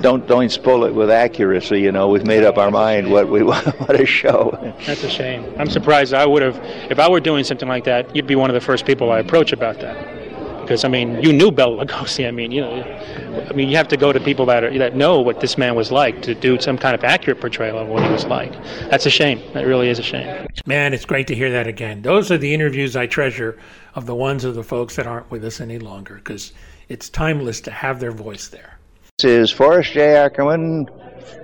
don't 0.00 0.26
don't 0.26 0.50
spoil 0.50 0.84
it 0.84 0.94
with 0.94 1.10
accuracy. 1.10 1.80
You 1.80 1.92
know, 1.92 2.08
we've 2.08 2.26
made 2.26 2.42
up 2.42 2.58
our 2.58 2.70
mind 2.70 3.10
what 3.10 3.28
we 3.28 3.42
want 3.44 3.64
to 3.88 4.06
show. 4.06 4.74
That's 4.84 5.04
a 5.04 5.10
shame. 5.10 5.54
I'm 5.58 5.70
surprised. 5.70 6.12
I 6.12 6.26
would 6.26 6.42
have, 6.42 6.56
if 6.90 6.98
I 6.98 7.08
were 7.08 7.20
doing 7.20 7.44
something 7.44 7.68
like 7.68 7.84
that, 7.84 8.14
you'd 8.16 8.26
be 8.26 8.34
one 8.34 8.50
of 8.50 8.54
the 8.54 8.60
first 8.60 8.84
people 8.84 9.12
I 9.12 9.20
approach 9.20 9.52
about 9.52 9.78
that 9.80 10.23
because 10.64 10.84
I 10.84 10.88
mean, 10.88 11.22
you 11.22 11.32
knew 11.32 11.50
Bela 11.50 11.84
Lugosi. 11.84 12.26
I 12.26 12.30
mean, 12.30 12.50
you 12.50 12.60
know, 12.60 12.82
I 13.48 13.52
mean, 13.52 13.68
you 13.68 13.76
have 13.76 13.88
to 13.88 13.96
go 13.96 14.12
to 14.12 14.20
people 14.20 14.46
that 14.46 14.64
are, 14.64 14.78
that 14.78 14.96
know 14.96 15.20
what 15.20 15.40
this 15.40 15.56
man 15.56 15.74
was 15.74 15.92
like 15.92 16.22
to 16.22 16.34
do 16.34 16.58
some 16.60 16.76
kind 16.76 16.94
of 16.94 17.04
accurate 17.04 17.40
portrayal 17.40 17.78
of 17.78 17.88
what 17.88 18.02
he 18.02 18.10
was 18.10 18.24
like. 18.24 18.52
That's 18.90 19.06
a 19.06 19.10
shame. 19.10 19.40
That 19.52 19.66
really 19.66 19.88
is 19.88 19.98
a 19.98 20.02
shame. 20.02 20.46
Man, 20.66 20.92
it's 20.92 21.04
great 21.04 21.26
to 21.28 21.34
hear 21.34 21.50
that 21.52 21.66
again. 21.66 22.02
Those 22.02 22.30
are 22.30 22.38
the 22.38 22.52
interviews 22.52 22.96
I 22.96 23.06
treasure 23.06 23.58
of 23.94 24.06
the 24.06 24.14
ones 24.14 24.44
of 24.44 24.54
the 24.54 24.64
folks 24.64 24.96
that 24.96 25.06
aren't 25.06 25.30
with 25.30 25.44
us 25.44 25.60
any 25.60 25.78
longer 25.78 26.16
because 26.16 26.52
it's 26.88 27.08
timeless 27.08 27.60
to 27.62 27.70
have 27.70 28.00
their 28.00 28.12
voice 28.12 28.48
there. 28.48 28.78
This 29.18 29.30
is 29.30 29.50
Forrest 29.52 29.92
J. 29.92 30.16
Ackerman, 30.16 30.88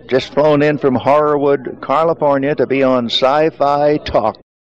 just 0.08 0.34
flown 0.34 0.60
in 0.62 0.76
from 0.76 0.96
Horrorwood, 0.96 1.80
California, 1.80 2.54
to 2.56 2.66
be 2.66 2.82
on 2.82 3.06
Sci-Fi 3.06 3.98
Talk. 3.98 4.40